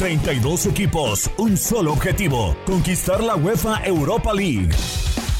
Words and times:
32 0.00 0.64
equipos, 0.64 1.30
un 1.36 1.58
solo 1.58 1.92
objetivo, 1.92 2.56
conquistar 2.64 3.22
la 3.22 3.36
UEFA 3.36 3.84
Europa 3.84 4.32
League. 4.32 4.70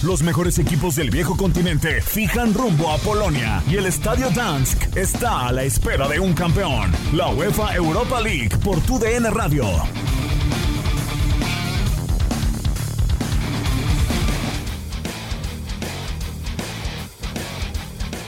Los 0.02 0.22
mejores 0.22 0.58
equipos 0.58 0.96
del 0.96 1.08
viejo 1.08 1.34
continente 1.34 2.02
fijan 2.02 2.52
rumbo 2.52 2.90
a 2.90 2.98
Polonia 2.98 3.62
y 3.66 3.76
el 3.76 3.86
Estadio 3.86 4.28
Dansk 4.28 4.98
está 4.98 5.46
a 5.46 5.52
la 5.52 5.62
espera 5.62 6.06
de 6.08 6.20
un 6.20 6.34
campeón. 6.34 6.92
La 7.14 7.28
UEFA 7.28 7.74
Europa 7.74 8.20
League 8.20 8.50
por 8.62 8.78
tu 8.82 8.98
DN 8.98 9.30
Radio. 9.30 9.64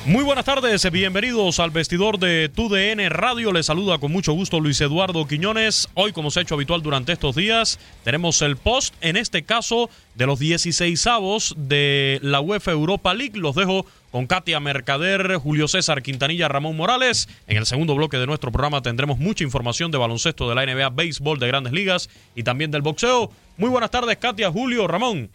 Muy 0.04 0.24
buenas 0.24 0.44
tardes, 0.44 0.90
bienvenidos 0.90 1.60
al 1.60 1.70
vestidor 1.70 2.18
de 2.18 2.48
TUDN 2.48 3.08
Radio. 3.08 3.52
Les 3.52 3.66
saluda 3.66 3.98
con 3.98 4.10
mucho 4.10 4.32
gusto 4.32 4.58
Luis 4.58 4.80
Eduardo 4.80 5.28
Quiñones. 5.28 5.88
Hoy, 5.94 6.10
como 6.10 6.32
se 6.32 6.40
ha 6.40 6.42
hecho 6.42 6.56
habitual 6.56 6.82
durante 6.82 7.12
estos 7.12 7.36
días, 7.36 7.78
tenemos 8.02 8.42
el 8.42 8.56
post, 8.56 8.96
en 9.00 9.16
este 9.16 9.44
caso, 9.44 9.88
de 10.16 10.26
los 10.26 10.40
16 10.40 11.06
avos 11.06 11.54
de 11.56 12.18
la 12.20 12.40
UEFA 12.40 12.72
Europa 12.72 13.14
League. 13.14 13.38
Los 13.38 13.54
dejo 13.54 13.86
con 14.10 14.26
Katia 14.26 14.58
Mercader, 14.58 15.36
Julio 15.36 15.68
César 15.68 16.02
Quintanilla, 16.02 16.48
Ramón 16.48 16.76
Morales. 16.76 17.28
En 17.46 17.56
el 17.56 17.66
segundo 17.66 17.94
bloque 17.94 18.18
de 18.18 18.26
nuestro 18.26 18.50
programa 18.50 18.82
tendremos 18.82 19.18
mucha 19.18 19.44
información 19.44 19.92
de 19.92 19.98
baloncesto 19.98 20.48
de 20.48 20.56
la 20.56 20.66
NBA, 20.66 20.90
béisbol 20.90 21.38
de 21.38 21.46
grandes 21.46 21.72
ligas 21.72 22.10
y 22.34 22.42
también 22.42 22.72
del 22.72 22.82
boxeo. 22.82 23.30
Muy 23.56 23.70
buenas 23.70 23.92
tardes, 23.92 24.16
Katia, 24.16 24.50
Julio, 24.50 24.88
Ramón. 24.88 25.30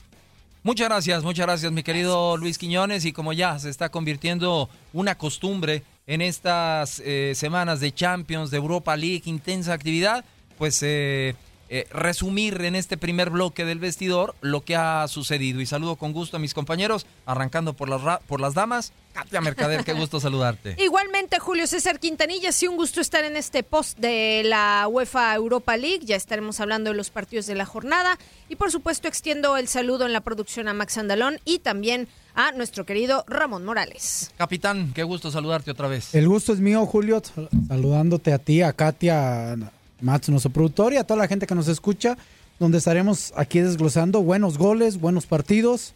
Muchas 0.68 0.90
gracias, 0.90 1.24
muchas 1.24 1.46
gracias 1.46 1.72
mi 1.72 1.82
querido 1.82 2.36
Luis 2.36 2.58
Quiñones. 2.58 3.06
Y 3.06 3.14
como 3.14 3.32
ya 3.32 3.58
se 3.58 3.70
está 3.70 3.88
convirtiendo 3.88 4.70
una 4.92 5.18
costumbre 5.18 5.84
en 6.08 6.22
estas 6.22 7.02
eh, 7.06 7.32
semanas 7.36 7.80
de 7.80 7.94
Champions, 7.94 8.52
de 8.52 8.58
Europa 8.58 8.98
League, 8.98 9.22
intensa 9.28 9.72
actividad, 9.72 10.26
pues 10.58 10.84
eh, 10.84 11.36
eh, 11.70 11.88
resumir 11.92 12.62
en 12.62 12.76
este 12.76 12.98
primer 12.98 13.30
bloque 13.30 13.66
del 13.66 13.80
vestidor 13.80 14.36
lo 14.42 14.62
que 14.62 14.76
ha 14.76 15.08
sucedido. 15.08 15.62
Y 15.62 15.66
saludo 15.66 15.96
con 15.96 16.14
gusto 16.14 16.38
a 16.38 16.40
mis 16.40 16.54
compañeros, 16.54 17.06
arrancando 17.26 17.74
por 17.74 17.90
las, 17.90 18.22
por 18.24 18.40
las 18.40 18.54
damas. 18.54 18.94
Katia 19.14 19.42
Mercader, 19.42 19.84
qué 19.84 19.94
gusto 19.94 20.20
saludarte. 20.20 20.76
Igualmente, 20.84 21.40
Julio 21.40 21.66
César 21.66 22.00
Quintanilla, 22.00 22.52
sí, 22.52 22.68
un 22.68 22.78
gusto 22.78 23.02
estar 23.02 23.24
en 23.24 23.36
este 23.36 23.64
post 23.64 23.98
de 23.98 24.44
la 24.46 24.88
UEFA 24.88 25.34
Europa 25.34 25.76
League. 25.76 26.02
Ya 26.06 26.16
estaremos 26.16 26.60
hablando 26.60 26.92
de 26.92 26.96
los 26.96 27.10
partidos 27.10 27.48
de 27.48 27.56
la 27.56 27.66
jornada. 27.66 28.18
Y 28.48 28.56
por 28.56 28.72
supuesto, 28.72 29.08
extiendo 29.08 29.58
el 29.58 29.68
saludo 29.68 30.06
en 30.06 30.14
la 30.14 30.22
producción 30.22 30.68
a 30.68 30.74
Max 30.74 30.98
Andalón 30.98 31.40
y 31.46 31.60
también 31.60 32.08
a 32.36 32.52
nuestro 32.52 32.86
querido 32.86 33.26
Ramón 33.28 33.66
Morales. 33.66 34.32
Capitán, 34.38 34.94
qué 34.94 35.04
gusto 35.04 35.32
saludarte 35.32 35.72
otra 35.72 35.88
vez. 35.88 36.14
El 36.14 36.28
gusto 36.28 36.54
es 36.54 36.60
mío, 36.60 36.86
Julio, 36.86 37.22
saludándote 37.68 38.32
a 38.32 38.38
ti, 38.38 38.62
a 38.62 38.74
Katia, 38.74 39.58
Mats, 40.02 40.30
nuestro 40.30 40.52
productor, 40.52 40.94
y 40.94 40.98
a 40.98 41.04
toda 41.04 41.20
la 41.20 41.28
gente 41.28 41.48
que 41.48 41.56
nos 41.56 41.68
escucha, 41.68 42.18
donde 42.60 42.78
estaremos 42.78 43.34
aquí 43.36 43.60
desglosando 43.60 44.22
buenos 44.22 44.58
goles, 44.58 45.00
buenos 45.00 45.26
partidos. 45.26 45.94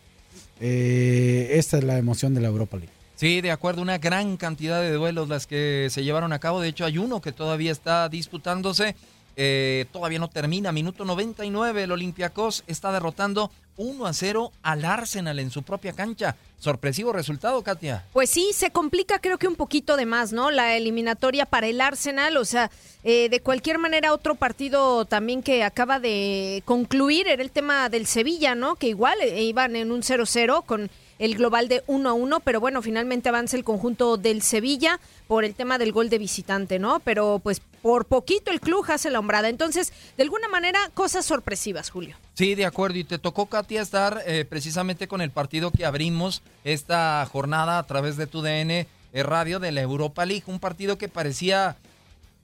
Eh, 0.59 1.49
esta 1.53 1.77
es 1.77 1.83
la 1.83 1.97
emoción 1.97 2.33
de 2.33 2.41
la 2.41 2.47
Europa 2.47 2.77
League. 2.77 2.93
Sí, 3.15 3.41
de 3.41 3.51
acuerdo, 3.51 3.81
una 3.81 3.99
gran 3.99 4.37
cantidad 4.37 4.81
de 4.81 4.91
duelos 4.93 5.29
las 5.29 5.45
que 5.45 5.89
se 5.91 6.03
llevaron 6.03 6.33
a 6.33 6.39
cabo. 6.39 6.59
De 6.59 6.69
hecho, 6.69 6.85
hay 6.85 6.97
uno 6.97 7.21
que 7.21 7.31
todavía 7.31 7.71
está 7.71 8.09
disputándose. 8.09 8.95
Eh, 9.35 9.85
todavía 9.91 10.19
no 10.19 10.29
termina. 10.29 10.71
Minuto 10.71 11.05
99, 11.05 11.83
el 11.83 11.91
Olympiacos 11.91 12.63
está 12.67 12.91
derrotando 12.91 13.51
1 13.81 14.05
a 14.05 14.13
0 14.13 14.51
al 14.61 14.85
Arsenal 14.85 15.39
en 15.39 15.51
su 15.51 15.63
propia 15.63 15.93
cancha. 15.93 16.35
Sorpresivo 16.59 17.11
resultado, 17.11 17.61
Katia. 17.63 18.05
Pues 18.13 18.29
sí, 18.29 18.51
se 18.53 18.69
complica 18.69 19.19
creo 19.19 19.39
que 19.39 19.47
un 19.47 19.55
poquito 19.55 19.97
de 19.97 20.05
más, 20.05 20.31
¿no? 20.31 20.51
La 20.51 20.75
eliminatoria 20.77 21.47
para 21.47 21.67
el 21.67 21.81
Arsenal, 21.81 22.37
o 22.37 22.45
sea, 22.45 22.69
eh, 23.03 23.29
de 23.29 23.39
cualquier 23.39 23.79
manera 23.79 24.13
otro 24.13 24.35
partido 24.35 25.05
también 25.05 25.41
que 25.41 25.63
acaba 25.63 25.99
de 25.99 26.61
concluir 26.65 27.27
era 27.27 27.41
el 27.41 27.49
tema 27.49 27.89
del 27.89 28.05
Sevilla, 28.05 28.53
¿no? 28.53 28.75
Que 28.75 28.89
igual 28.89 29.17
eh, 29.21 29.43
iban 29.43 29.75
en 29.75 29.91
un 29.91 30.03
0-0 30.03 30.63
con 30.65 30.91
el 31.17 31.35
global 31.35 31.67
de 31.67 31.83
1 31.85 32.09
a 32.09 32.13
1, 32.13 32.39
pero 32.39 32.59
bueno, 32.59 32.81
finalmente 32.81 33.29
avanza 33.29 33.55
el 33.55 33.63
conjunto 33.63 34.17
del 34.17 34.41
Sevilla 34.41 34.99
por 35.27 35.45
el 35.45 35.53
tema 35.53 35.77
del 35.77 35.91
gol 35.91 36.09
de 36.09 36.17
visitante, 36.17 36.79
¿no? 36.79 36.99
Pero 36.99 37.39
pues 37.43 37.61
por 37.81 38.05
poquito 38.05 38.51
el 38.51 38.59
club 38.59 38.85
hace 38.87 39.11
la 39.11 39.19
hombrada. 39.19 39.49
Entonces, 39.49 39.93
de 40.17 40.23
alguna 40.23 40.47
manera, 40.47 40.79
cosas 40.95 41.25
sorpresivas, 41.25 41.91
Julio. 41.91 42.17
Sí, 42.33 42.55
de 42.55 42.65
acuerdo. 42.65 42.97
Y 42.97 43.03
te 43.03 43.19
tocó, 43.19 43.47
Katia, 43.47 43.81
estar 43.81 44.21
eh, 44.25 44.45
precisamente 44.45 45.07
con 45.07 45.21
el 45.21 45.31
partido 45.31 45.71
que 45.71 45.85
abrimos 45.85 46.41
esta 46.63 47.27
jornada 47.31 47.77
a 47.77 47.83
través 47.83 48.17
de 48.17 48.27
tu 48.27 48.41
DN 48.41 48.87
eh, 49.13 49.23
Radio 49.23 49.59
de 49.59 49.71
la 49.71 49.81
Europa 49.81 50.25
League. 50.25 50.43
Un 50.47 50.59
partido 50.59 50.97
que 50.97 51.09
parecía 51.09 51.77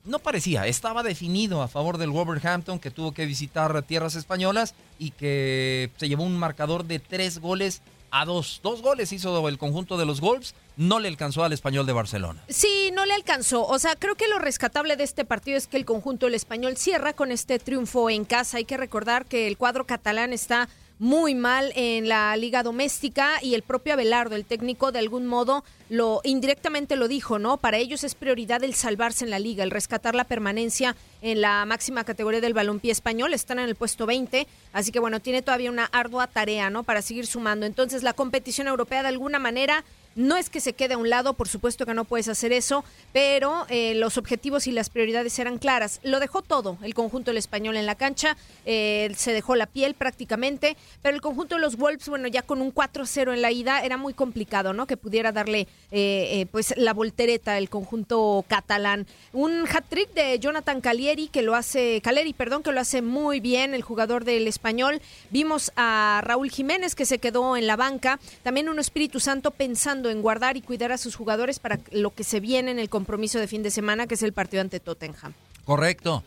no 0.08 0.20
parecía, 0.20 0.66
estaba 0.68 1.04
definido 1.04 1.62
a 1.62 1.68
favor 1.68 1.98
del 1.98 2.12
Wolverhampton 2.12 2.80
que 2.80 2.92
tuvo 2.92 3.12
que 3.12 3.26
visitar 3.26 3.84
tierras 3.84 4.16
españolas 4.16 4.74
y 4.98 5.12
que 5.12 5.92
se 5.98 6.08
llevó 6.08 6.24
un 6.24 6.38
marcador 6.38 6.86
de 6.86 7.00
tres 7.00 7.40
goles 7.40 7.82
a 8.10 8.24
dos. 8.24 8.62
Dos 8.64 8.82
goles 8.82 9.12
hizo 9.12 9.48
el 9.50 9.58
conjunto 9.58 9.98
de 9.98 10.06
los 10.06 10.22
Wolves, 10.22 10.56
no 10.78 11.00
le 11.00 11.08
alcanzó 11.08 11.44
al 11.44 11.54
español 11.54 11.86
de 11.86 11.94
Barcelona. 11.94 12.44
Sí, 12.48 12.92
no 12.94 13.06
le 13.06 13.14
alcanzó. 13.14 13.66
O 13.66 13.80
sea, 13.80 13.96
creo 13.96 14.16
que 14.16 14.28
lo 14.28 14.40
rescatable 14.40 14.96
de 14.96 15.04
este 15.04 15.26
partido 15.26 15.58
es 15.58 15.68
que 15.68 15.78
el 15.78 15.86
conjunto 15.86 16.28
del 16.28 16.36
español 16.36 16.78
cierra 16.78 17.14
con 17.14 17.32
este 17.32 17.60
triunfo 17.60 18.10
en 18.10 18.26
casa. 18.26 18.58
Hay 18.58 18.66
que 18.66 18.78
recordar 18.78 19.26
que 19.26 19.48
el 19.48 19.58
cuadro 19.58 19.86
catalán 19.86 20.34
está 20.34 20.70
muy 21.00 21.36
mal 21.36 21.72
en 21.76 22.08
la 22.08 22.36
liga 22.38 22.64
doméstica 22.64 23.36
y 23.42 23.54
el 23.54 23.62
propio 23.62 23.94
Abelardo, 23.94 24.36
el 24.36 24.46
técnico, 24.46 24.92
de 24.92 25.00
algún 25.00 25.28
modo 25.28 25.64
lo 25.90 26.22
indirectamente 26.24 26.96
lo 26.96 27.08
dijo, 27.08 27.40
¿no? 27.40 27.58
Para 27.58 27.78
ellos 27.78 28.04
es 28.04 28.16
prioridad 28.16 28.64
el 28.64 28.74
salvarse 28.74 29.24
en 29.24 29.30
la 29.30 29.40
liga, 29.40 29.64
el 29.64 29.72
rescatar 29.72 30.16
la 30.16 30.24
permanencia 30.24 30.96
en 31.22 31.40
la 31.40 31.66
máxima 31.66 32.04
categoría 32.04 32.42
del 32.42 32.54
balompié 32.54 32.92
español, 32.92 33.34
están 33.34 33.60
en 33.60 33.70
el 33.70 33.76
puesto 33.76 34.06
20, 34.06 34.48
así 34.74 34.92
que 34.92 35.00
bueno, 35.00 35.20
tiene 35.20 35.44
todavía 35.44 35.70
una 35.70 35.86
ardua 35.86 36.28
tarea, 36.28 36.70
¿no? 36.70 36.84
Para 36.84 37.02
seguir 37.02 37.28
sumando. 37.28 37.66
Entonces, 37.66 38.02
la 38.02 38.14
competición 38.14 38.68
europea 38.68 39.04
de 39.04 39.10
alguna 39.10 39.40
manera 39.40 39.84
no 40.18 40.36
es 40.36 40.50
que 40.50 40.60
se 40.60 40.74
quede 40.74 40.96
a 40.96 40.98
un 40.98 41.10
lado, 41.10 41.36
por 41.36 41.48
supuesto 41.48 41.86
que 41.86 41.94
no 41.94 42.04
puedes 42.04 42.28
hacer 42.28 42.52
eso, 42.52 42.84
pero 43.14 43.66
eh, 43.70 43.94
los 43.96 44.18
objetivos 44.18 44.68
y 44.68 44.72
las 44.72 44.90
prioridades 44.90 45.38
eran 45.40 45.60
claras. 45.60 46.00
Lo 46.04 46.20
dejó 46.20 46.42
todo 46.42 46.78
el 46.82 46.94
conjunto 46.96 47.30
del 47.30 47.38
español 47.38 47.78
en 47.78 47.86
la 47.86 47.96
cancha, 47.96 48.36
eh, 48.66 49.12
se 49.16 49.32
dejó 49.32 49.56
la 49.56 49.68
piel 49.68 49.94
prácticamente, 49.94 50.76
pero 51.04 51.16
el 51.16 51.22
conjunto 51.22 51.56
de 51.56 51.62
los 51.62 51.78
Wolves, 51.78 52.10
bueno, 52.10 52.28
ya 52.28 52.42
con 52.42 52.62
un 52.62 52.74
4-0 52.74 53.34
en 53.34 53.42
la 53.42 53.52
ida 53.52 53.84
era 53.84 53.98
muy 53.98 54.14
complicado, 54.14 54.74
¿no? 54.74 54.88
Que 54.88 54.98
pudiera 54.98 55.32
darle 55.32 55.68
eh, 55.92 56.48
pues 56.52 56.74
la 56.78 56.94
voltereta 56.94 57.58
el 57.60 57.70
conjunto 57.70 58.44
catalán. 58.48 59.06
Un 59.34 59.66
hat-trick 59.68 60.14
de 60.14 60.40
Jonathan 60.40 60.82
Calieri 60.82 61.28
que 61.28 61.44
lo 61.44 61.54
hace, 61.54 62.02
Caleri, 62.02 62.34
perdón, 62.34 62.64
que 62.64 62.72
lo 62.72 62.82
hace 62.82 63.04
muy 63.04 63.40
bien 63.40 63.76
el 63.76 63.84
jugador 63.84 64.26
del 64.26 64.48
español. 64.48 65.00
Vimos 65.30 65.72
a 65.76 66.22
Raúl 66.24 66.50
Jiménez 66.50 66.96
que 66.96 67.06
se 67.06 67.20
quedó 67.20 67.56
en 67.56 67.68
la 67.68 67.76
banca, 67.76 68.20
también 68.42 68.68
un 68.68 68.80
Espíritu 68.80 69.20
Santo 69.20 69.52
pensando 69.52 70.07
en 70.10 70.22
guardar 70.22 70.58
y 70.58 70.62
cuidar 70.62 70.92
a 70.92 70.98
sus 70.98 71.16
jugadores 71.16 71.60
para 71.60 71.80
lo 71.92 72.14
que 72.14 72.24
se 72.24 72.40
viene 72.40 72.72
en 72.72 72.80
el 72.80 72.90
compromiso 72.90 73.40
de 73.40 73.48
fin 73.48 73.64
de 73.64 73.72
semana, 73.72 74.08
que 74.08 74.16
es 74.16 74.24
el 74.24 74.34
partido 74.34 74.62
ante 74.62 74.80
Tottenham. 74.80 75.34
Correcto. 75.66 76.24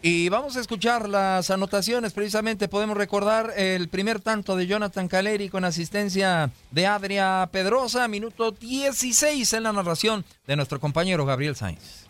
Y 0.00 0.28
vamos 0.28 0.56
a 0.56 0.60
escuchar 0.60 1.08
las 1.08 1.50
anotaciones. 1.50 2.12
Precisamente 2.12 2.68
podemos 2.68 2.96
recordar 2.96 3.52
el 3.56 3.88
primer 3.88 4.20
tanto 4.20 4.54
de 4.54 4.68
Jonathan 4.68 5.08
Caleri 5.08 5.48
con 5.48 5.64
asistencia 5.64 6.50
de 6.70 6.86
Adria 6.86 7.48
Pedrosa, 7.50 8.06
minuto 8.06 8.52
16 8.52 9.52
en 9.54 9.62
la 9.64 9.72
narración 9.72 10.24
de 10.46 10.54
nuestro 10.54 10.78
compañero 10.78 11.26
Gabriel 11.26 11.56
Sainz. 11.56 12.06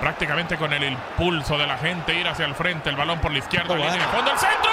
Prácticamente 0.00 0.56
con 0.56 0.72
el 0.72 0.82
impulso 0.82 1.56
de 1.56 1.68
la 1.68 1.78
gente 1.78 2.18
ir 2.18 2.26
hacia 2.26 2.46
el 2.46 2.56
frente, 2.56 2.90
el 2.90 2.96
balón 2.96 3.20
por 3.20 3.30
la 3.30 3.38
izquierda, 3.38 3.76
línea 3.76 3.92
de 3.92 3.98
fondo, 4.08 4.32
el 4.32 4.38
centro, 4.38 4.70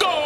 ¡Gol! 0.00 0.16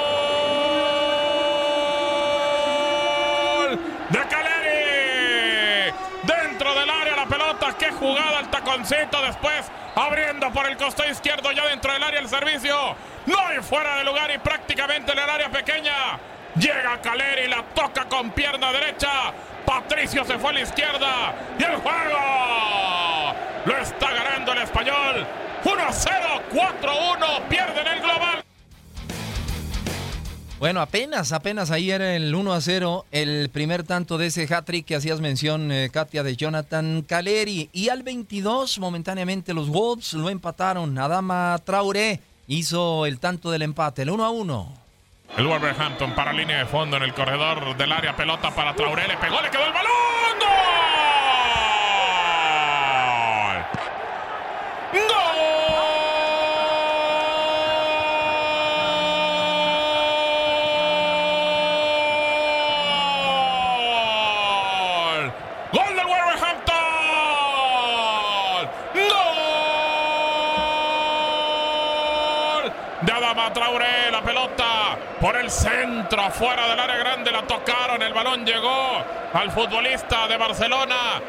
¡De 4.11 4.19
Caleri! 4.29 5.93
Dentro 6.23 6.75
del 6.75 6.91
área 6.91 7.17
la 7.17 7.27
pelota. 7.27 7.75
¡Qué 7.79 7.91
jugada 7.93 8.41
el 8.41 8.51
taconcito! 8.51 9.23
Después 9.23 9.71
por 10.51 10.67
el 10.67 10.77
costado 10.77 11.09
izquierdo 11.11 11.53
ya 11.53 11.67
dentro 11.67 11.93
del 11.93 12.03
área 12.03 12.21
el 12.21 12.29
servicio. 12.29 12.97
No 13.27 13.39
hay 13.47 13.59
fuera 13.59 13.97
de 13.97 14.05
lugar 14.05 14.31
y 14.31 14.39
prácticamente 14.39 15.13
en 15.13 15.19
el 15.19 15.31
área 15.31 15.49
pequeña. 15.51 15.95
Llega 16.57 17.01
Caleri, 17.01 17.49
la 17.49 17.63
toca 17.75 18.07
con 18.07 18.31
pierna 18.31 18.73
derecha. 18.73 19.33
Patricio 19.65 20.25
se 20.25 20.39
fue 20.39 20.51
a 20.51 20.53
la 20.55 20.61
izquierda. 20.61 21.35
Y 21.59 21.63
el 21.63 21.77
juego 21.77 23.35
lo 23.65 23.79
está 23.79 24.11
ganando 24.11 24.53
el 24.53 24.59
español. 24.59 25.27
1-0, 25.65 26.43
4-1, 26.53 27.43
pierden 27.49 27.87
el 27.87 28.01
global. 28.01 28.22
Bueno, 30.63 30.81
apenas, 30.81 31.33
apenas 31.33 31.73
ahí 31.73 31.91
era 31.91 32.15
el 32.15 32.33
1 32.33 32.53
a 32.53 32.61
0, 32.61 33.07
el 33.11 33.51
primer 33.53 33.83
tanto 33.83 34.17
de 34.17 34.29
ese 34.29 34.45
hat-trick 34.45 34.87
que 34.87 34.95
hacías 34.95 35.21
mención, 35.21 35.73
eh, 35.73 35.91
Katia, 35.93 36.23
de 36.23 36.37
Jonathan 36.37 37.03
Caleri. 37.03 37.69
Y 37.73 37.89
al 37.89 38.05
22, 38.05 38.79
momentáneamente, 38.79 39.55
los 39.55 39.69
Wolves 39.69 40.13
lo 40.13 40.31
empataron. 40.31 40.97
Adama 40.97 41.59
Traoré 41.65 42.21
hizo 42.47 43.07
el 43.07 43.19
tanto 43.19 43.51
del 43.51 43.63
empate, 43.63 44.03
el 44.03 44.11
1 44.11 44.25
a 44.25 44.31
1. 44.31 44.73
El 45.37 45.47
Wolverhampton 45.49 46.15
para 46.15 46.33
línea 46.33 46.59
de 46.59 46.67
fondo 46.67 46.97
en 46.97 47.03
el 47.03 47.13
corredor 47.13 47.77
del 47.77 47.91
área, 47.91 48.15
pelota 48.15 48.55
para 48.55 48.73
Traoré, 48.77 49.09
le 49.09 49.17
pegó, 49.17 49.43
le 49.43 49.51
quedó 49.51 49.67
el 49.67 49.73
balón. 49.73 50.12
De 73.03 73.13
Adama 73.13 73.53
Traoré, 73.53 74.13
la 74.13 74.23
pelota 74.23 74.97
por 75.21 75.37
el 75.37 75.51
centro, 75.51 76.23
afuera 76.23 76.69
del 76.69 76.79
área 76.79 76.97
grande, 76.99 77.33
la 77.33 77.43
tocaron, 77.43 78.01
el 78.01 78.15
balón 78.15 78.47
llegó 78.47 79.03
al 79.33 79.51
futbolista 79.51 80.29
de 80.29 80.37
Barcelona. 80.37 81.21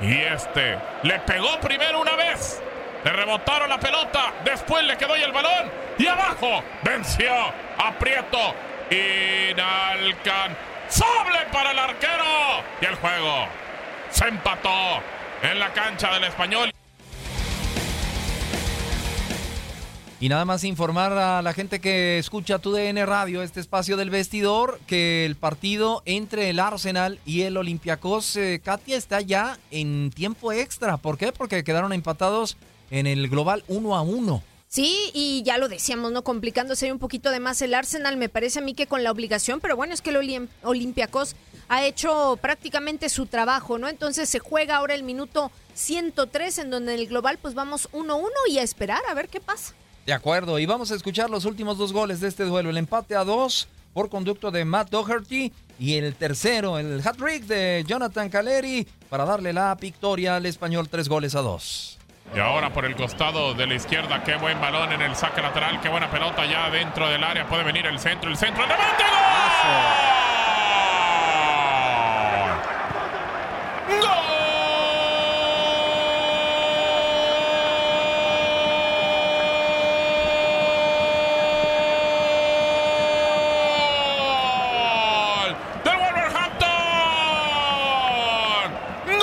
Y 0.00 0.20
este 0.20 0.78
le 1.02 1.18
pegó 1.20 1.58
primero 1.60 2.00
una 2.00 2.14
vez, 2.14 2.62
le 3.04 3.12
rebotaron 3.12 3.68
la 3.68 3.78
pelota, 3.78 4.32
después 4.44 4.84
le 4.84 4.96
quedó 4.96 5.14
ahí 5.14 5.22
el 5.22 5.32
balón 5.32 5.70
y 5.98 6.06
abajo 6.06 6.62
venció 6.82 7.32
a 7.78 7.92
Prieto. 7.98 8.54
Inalcanzable 8.90 11.40
para 11.52 11.72
el 11.72 11.78
arquero. 11.78 12.62
Y 12.80 12.86
el 12.86 12.94
juego 12.94 13.46
se 14.10 14.28
empató 14.28 15.02
en 15.42 15.58
la 15.58 15.70
cancha 15.72 16.10
del 16.12 16.24
español. 16.24 16.72
Y 20.20 20.28
nada 20.28 20.44
más 20.44 20.64
informar 20.64 21.12
a 21.12 21.42
la 21.42 21.52
gente 21.52 21.78
que 21.80 22.18
escucha 22.18 22.58
tu 22.58 22.72
DN 22.72 23.06
Radio, 23.06 23.40
este 23.42 23.60
espacio 23.60 23.96
del 23.96 24.10
vestidor, 24.10 24.80
que 24.88 25.24
el 25.24 25.36
partido 25.36 26.02
entre 26.06 26.50
el 26.50 26.58
Arsenal 26.58 27.20
y 27.24 27.42
el 27.42 27.56
Olympiacos, 27.56 28.34
eh, 28.36 28.60
Katia, 28.64 28.96
está 28.96 29.20
ya 29.20 29.58
en 29.70 30.10
tiempo 30.10 30.50
extra. 30.52 30.96
¿Por 30.96 31.18
qué? 31.18 31.30
Porque 31.30 31.62
quedaron 31.62 31.92
empatados 31.92 32.56
en 32.90 33.06
el 33.06 33.28
global 33.28 33.62
1 33.68 33.94
a 33.96 34.02
1. 34.02 34.42
Sí, 34.66 35.10
y 35.14 35.44
ya 35.44 35.56
lo 35.56 35.68
decíamos, 35.68 36.10
¿no? 36.10 36.24
Complicándose 36.24 36.90
un 36.92 36.98
poquito 36.98 37.30
de 37.30 37.38
más 37.38 37.62
el 37.62 37.72
Arsenal, 37.72 38.16
me 38.16 38.28
parece 38.28 38.58
a 38.58 38.62
mí 38.62 38.74
que 38.74 38.88
con 38.88 39.04
la 39.04 39.12
obligación, 39.12 39.60
pero 39.60 39.76
bueno, 39.76 39.94
es 39.94 40.02
que 40.02 40.10
el 40.10 40.16
Olim- 40.16 40.48
Olympiacos 40.64 41.36
ha 41.68 41.84
hecho 41.86 42.36
prácticamente 42.42 43.08
su 43.08 43.26
trabajo, 43.26 43.78
¿no? 43.78 43.88
Entonces 43.88 44.28
se 44.28 44.40
juega 44.40 44.76
ahora 44.76 44.94
el 44.94 45.04
minuto 45.04 45.52
103, 45.74 46.58
en 46.58 46.70
donde 46.70 46.94
en 46.94 47.00
el 47.00 47.06
global 47.06 47.38
pues 47.40 47.54
vamos 47.54 47.88
1-1 47.92 48.28
y 48.50 48.58
a 48.58 48.62
esperar 48.62 49.00
a 49.08 49.14
ver 49.14 49.28
qué 49.28 49.40
pasa. 49.40 49.74
De 50.08 50.14
acuerdo, 50.14 50.58
y 50.58 50.64
vamos 50.64 50.90
a 50.90 50.94
escuchar 50.94 51.28
los 51.28 51.44
últimos 51.44 51.76
dos 51.76 51.92
goles 51.92 52.20
de 52.20 52.28
este 52.28 52.44
duelo. 52.44 52.70
El 52.70 52.78
empate 52.78 53.14
a 53.14 53.24
dos 53.24 53.68
por 53.92 54.08
conducto 54.08 54.50
de 54.50 54.64
Matt 54.64 54.88
Doherty 54.88 55.52
y 55.78 55.96
el 55.96 56.14
tercero, 56.14 56.78
el 56.78 57.06
hat-trick 57.06 57.44
de 57.44 57.84
Jonathan 57.86 58.30
Caleri 58.30 58.88
para 59.10 59.26
darle 59.26 59.52
la 59.52 59.74
victoria 59.74 60.36
al 60.36 60.46
español 60.46 60.88
tres 60.88 61.10
goles 61.10 61.34
a 61.34 61.42
dos. 61.42 61.98
Y 62.34 62.38
ahora 62.38 62.72
por 62.72 62.86
el 62.86 62.96
costado 62.96 63.52
de 63.52 63.66
la 63.66 63.74
izquierda, 63.74 64.24
qué 64.24 64.36
buen 64.36 64.58
balón 64.58 64.92
en 64.92 65.02
el 65.02 65.14
saque 65.14 65.42
lateral, 65.42 65.78
qué 65.82 65.90
buena 65.90 66.10
pelota 66.10 66.46
ya 66.46 66.70
dentro 66.70 67.06
del 67.06 67.22
área. 67.22 67.46
Puede 67.46 67.64
venir 67.64 67.84
el 67.84 67.98
centro, 67.98 68.30
el 68.30 68.38
centro, 68.38 68.64
el 68.64 68.70
¡Gol! 73.88 73.98
¡Gol! 85.38 85.56
¡Del 85.84 85.96
Wolverhampton! 85.96 86.68
¡Gol! 89.06 89.16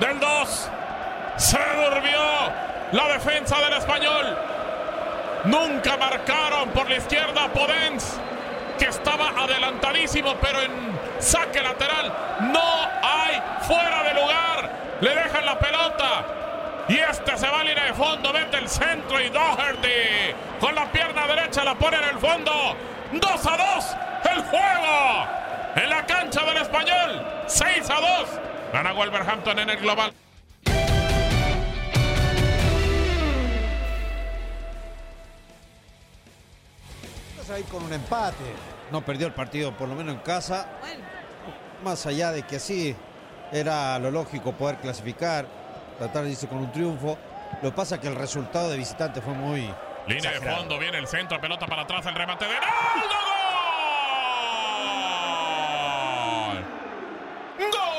Del 0.00 0.20
2. 0.20 0.70
Se 1.36 1.58
durmió 1.58 2.20
la 2.92 3.08
defensa 3.08 3.58
del 3.60 3.72
español. 3.74 4.36
Nunca 5.46 5.96
marcaron 5.96 6.70
por 6.70 6.85
izquierda 6.96 7.48
Podens, 7.48 8.18
que 8.78 8.86
estaba 8.86 9.30
adelantadísimo, 9.30 10.34
pero 10.40 10.60
en 10.62 10.70
saque 11.18 11.62
lateral 11.62 12.12
no 12.52 12.88
hay 13.02 13.40
fuera 13.62 14.02
de 14.02 14.14
lugar. 14.14 14.96
Le 15.00 15.14
dejan 15.14 15.44
la 15.44 15.58
pelota. 15.58 16.24
Y 16.88 16.98
este 16.98 17.36
se 17.36 17.48
va 17.48 17.60
a 17.60 17.64
línea 17.64 17.84
de 17.84 17.94
fondo, 17.94 18.32
mete 18.32 18.58
el 18.58 18.68
centro 18.68 19.20
y 19.20 19.28
Doherty 19.28 20.34
con 20.60 20.74
la 20.74 20.90
pierna 20.92 21.26
derecha 21.26 21.64
la 21.64 21.74
pone 21.74 21.96
en 21.96 22.04
el 22.04 22.18
fondo. 22.18 22.76
2 23.12 23.46
a 23.46 23.56
2, 23.74 23.96
el 24.32 24.42
juego 24.44 25.26
en 25.76 25.90
la 25.90 26.06
cancha 26.06 26.44
del 26.44 26.58
español. 26.58 27.26
6 27.46 27.90
a 27.90 27.94
2. 27.94 28.10
Gana 28.72 28.92
Wolverhampton 28.92 29.58
en 29.58 29.70
el 29.70 29.78
global. 29.78 30.12
Ahí 37.52 37.62
con 37.64 37.84
un 37.84 37.92
empate. 37.92 38.44
No 38.90 39.04
perdió 39.04 39.26
el 39.28 39.32
partido, 39.32 39.72
por 39.72 39.88
lo 39.88 39.94
menos 39.94 40.14
en 40.14 40.20
casa. 40.20 40.66
Más 41.84 42.04
allá 42.06 42.32
de 42.32 42.42
que 42.42 42.58
sí, 42.58 42.96
era 43.52 43.98
lo 43.98 44.10
lógico 44.10 44.52
poder 44.52 44.78
clasificar, 44.78 45.46
tratar 45.98 46.24
de 46.24 46.30
irse 46.30 46.48
con 46.48 46.58
un 46.58 46.72
triunfo. 46.72 47.16
Lo 47.62 47.70
que 47.70 47.76
pasa 47.76 47.94
es 47.96 48.00
que 48.00 48.08
el 48.08 48.16
resultado 48.16 48.70
de 48.70 48.78
visitante 48.78 49.20
fue 49.20 49.34
muy. 49.34 49.72
Línea 50.08 50.32
de 50.32 50.40
fondo, 50.40 50.78
viene 50.78 50.98
el 50.98 51.06
centro, 51.06 51.40
pelota 51.40 51.66
para 51.66 51.82
atrás, 51.82 52.04
el 52.06 52.14
remate 52.14 52.46
de 52.46 52.54
Ronaldo. 52.54 53.14
¡Gol! 56.48 56.64
¡Gol! 57.58 57.95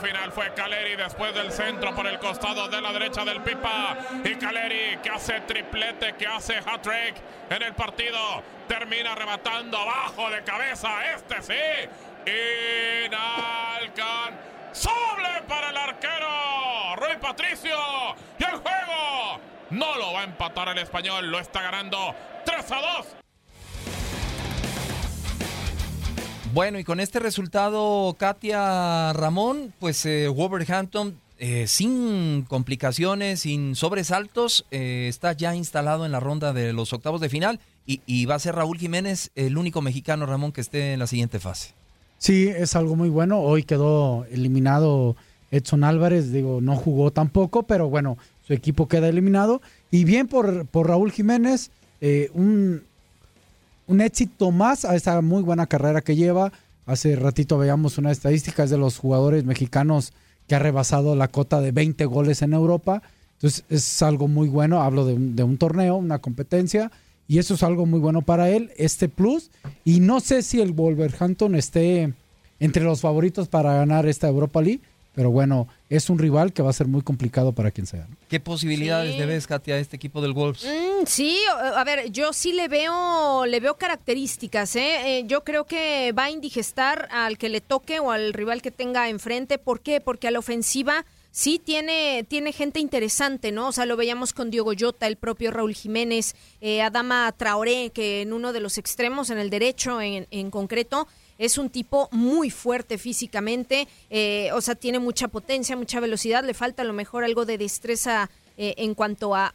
Final 0.00 0.32
fue 0.32 0.52
Caleri 0.54 0.96
después 0.96 1.32
del 1.34 1.52
centro 1.52 1.94
por 1.94 2.06
el 2.06 2.18
costado 2.18 2.66
de 2.68 2.80
la 2.80 2.90
derecha 2.92 3.22
del 3.24 3.42
Pipa. 3.42 3.96
Y 4.24 4.36
Caleri 4.36 4.96
que 5.02 5.10
hace 5.10 5.42
triplete, 5.42 6.14
que 6.14 6.26
hace 6.26 6.56
hat-trick 6.58 7.16
en 7.50 7.62
el 7.62 7.74
partido. 7.74 8.42
Termina 8.66 9.12
arrebatando 9.12 9.76
abajo 9.78 10.30
de 10.30 10.42
cabeza. 10.42 10.88
Este 11.14 11.42
sí. 11.42 11.52
Inalcanzable 13.06 15.42
para 15.46 15.70
el 15.70 15.76
arquero. 15.76 16.96
Rui 16.96 17.16
Patricio. 17.20 17.76
Y 18.38 18.44
el 18.44 18.56
juego 18.56 19.38
no 19.70 19.96
lo 19.96 20.14
va 20.14 20.20
a 20.20 20.24
empatar 20.24 20.68
el 20.68 20.78
español. 20.78 21.30
Lo 21.30 21.38
está 21.38 21.62
ganando 21.62 22.14
3 22.44 22.72
a 22.72 22.80
2. 22.80 23.19
Bueno, 26.52 26.80
y 26.80 26.84
con 26.84 26.98
este 26.98 27.20
resultado, 27.20 28.16
Katia 28.18 29.12
Ramón, 29.12 29.72
pues 29.78 30.04
eh, 30.04 30.26
Wolverhampton, 30.26 31.14
eh, 31.38 31.66
sin 31.68 32.42
complicaciones, 32.42 33.40
sin 33.40 33.76
sobresaltos, 33.76 34.66
eh, 34.72 35.06
está 35.08 35.32
ya 35.32 35.54
instalado 35.54 36.04
en 36.04 36.12
la 36.12 36.18
ronda 36.18 36.52
de 36.52 36.72
los 36.72 36.92
octavos 36.92 37.20
de 37.20 37.28
final 37.28 37.60
y, 37.86 38.26
va 38.26 38.34
a 38.34 38.38
ser 38.40 38.56
Raúl 38.56 38.78
Jiménez 38.78 39.30
el 39.36 39.58
único 39.58 39.80
mexicano, 39.80 40.26
Ramón, 40.26 40.52
que 40.52 40.60
esté 40.60 40.92
en 40.92 40.98
la 40.98 41.06
siguiente 41.06 41.38
fase. 41.38 41.74
Sí, 42.18 42.48
es 42.48 42.76
algo 42.76 42.96
muy 42.96 43.08
bueno. 43.08 43.40
Hoy 43.40 43.62
quedó 43.62 44.24
eliminado 44.30 45.16
Edson 45.50 45.84
Álvarez, 45.84 46.32
digo, 46.32 46.60
no 46.60 46.76
jugó 46.76 47.12
tampoco, 47.12 47.62
pero 47.64 47.88
bueno, 47.88 48.18
su 48.46 48.52
equipo 48.52 48.88
queda 48.88 49.08
eliminado. 49.08 49.62
Y 49.90 50.04
bien 50.04 50.28
por, 50.28 50.66
por 50.66 50.88
Raúl 50.88 51.10
Jiménez, 51.10 51.70
eh, 52.00 52.30
un, 52.32 52.82
un 53.90 54.00
éxito 54.00 54.52
más 54.52 54.84
a 54.84 54.94
esa 54.94 55.20
muy 55.20 55.42
buena 55.42 55.66
carrera 55.66 56.00
que 56.00 56.14
lleva. 56.14 56.52
Hace 56.86 57.16
ratito 57.16 57.58
veíamos 57.58 57.98
una 57.98 58.12
estadística, 58.12 58.62
es 58.62 58.70
de 58.70 58.78
los 58.78 58.98
jugadores 58.98 59.44
mexicanos 59.44 60.12
que 60.46 60.54
ha 60.54 60.60
rebasado 60.60 61.16
la 61.16 61.26
cota 61.26 61.60
de 61.60 61.72
20 61.72 62.04
goles 62.06 62.42
en 62.42 62.52
Europa. 62.52 63.02
Entonces 63.34 63.64
es 63.68 64.00
algo 64.02 64.28
muy 64.28 64.48
bueno, 64.48 64.80
hablo 64.80 65.04
de 65.04 65.14
un, 65.14 65.34
de 65.34 65.42
un 65.42 65.58
torneo, 65.58 65.96
una 65.96 66.20
competencia, 66.20 66.92
y 67.26 67.38
eso 67.38 67.54
es 67.54 67.64
algo 67.64 67.84
muy 67.84 67.98
bueno 67.98 68.22
para 68.22 68.48
él, 68.48 68.70
este 68.76 69.08
plus. 69.08 69.50
Y 69.84 69.98
no 69.98 70.20
sé 70.20 70.42
si 70.42 70.60
el 70.60 70.72
Wolverhampton 70.72 71.56
esté 71.56 72.12
entre 72.60 72.84
los 72.84 73.00
favoritos 73.00 73.48
para 73.48 73.74
ganar 73.74 74.06
esta 74.06 74.28
Europa 74.28 74.62
League. 74.62 74.82
Pero 75.16 75.32
bueno, 75.32 75.66
es 75.90 76.08
un 76.08 76.18
rival 76.18 76.52
que 76.54 76.62
va 76.62 76.70
a 76.70 76.72
ser 76.72 76.86
muy 76.86 77.02
complicado 77.02 77.52
para 77.52 77.70
quien 77.72 77.86
sea. 77.86 78.06
¿no? 78.08 78.16
¿Qué 78.28 78.40
posibilidades 78.40 79.12
Sí. 79.12 79.18
le 79.18 79.26
ves, 79.26 79.46
Katia, 79.46 79.74
a 79.74 79.78
este 79.78 79.96
equipo 79.96 80.22
del 80.22 80.32
Wolves? 80.32 80.64
Mm, 80.64 81.04
sí, 81.06 81.36
a 81.76 81.84
ver, 81.84 82.10
yo 82.10 82.32
sí 82.32 82.52
le 82.52 82.68
veo, 82.68 83.44
le 83.44 83.58
veo 83.60 83.76
características, 83.76 84.76
¿eh? 84.76 85.18
Eh, 85.18 85.24
Yo 85.26 85.44
creo 85.44 85.64
que 85.66 86.12
va 86.12 86.24
a 86.24 86.30
indigestar 86.30 87.08
al 87.10 87.36
que 87.38 87.48
le 87.48 87.60
toque 87.60 88.00
o 88.00 88.10
al 88.12 88.32
rival 88.32 88.62
que 88.62 88.70
tenga 88.70 89.08
enfrente. 89.08 89.58
¿Por 89.58 89.80
qué? 89.80 90.00
Porque 90.00 90.28
a 90.28 90.30
la 90.30 90.38
ofensiva 90.38 91.04
sí 91.32 91.60
tiene, 91.62 92.24
tiene 92.28 92.52
gente 92.52 92.80
interesante, 92.80 93.52
¿no? 93.52 93.68
O 93.68 93.72
sea, 93.72 93.86
lo 93.86 93.96
veíamos 93.96 94.32
con 94.32 94.50
Diogo 94.50 94.72
Jota, 94.78 95.06
el 95.06 95.16
propio 95.16 95.50
Raúl 95.50 95.74
Jiménez, 95.74 96.34
eh, 96.60 96.82
Adama 96.82 97.32
Traoré, 97.36 97.90
que 97.90 98.22
en 98.22 98.32
uno 98.32 98.52
de 98.52 98.60
los 98.60 98.78
extremos, 98.78 99.30
en 99.30 99.38
el 99.38 99.50
derecho 99.50 100.00
en, 100.00 100.26
en 100.30 100.50
concreto, 100.50 101.06
es 101.40 101.56
un 101.56 101.70
tipo 101.70 102.08
muy 102.12 102.50
fuerte 102.50 102.98
físicamente, 102.98 103.88
eh, 104.10 104.50
o 104.52 104.60
sea, 104.60 104.74
tiene 104.74 104.98
mucha 104.98 105.26
potencia, 105.26 105.74
mucha 105.74 105.98
velocidad, 105.98 106.44
le 106.44 106.52
falta 106.52 106.82
a 106.82 106.84
lo 106.84 106.92
mejor 106.92 107.24
algo 107.24 107.46
de 107.46 107.56
destreza 107.56 108.30
eh, 108.58 108.74
en 108.76 108.94
cuanto 108.94 109.34
a, 109.34 109.50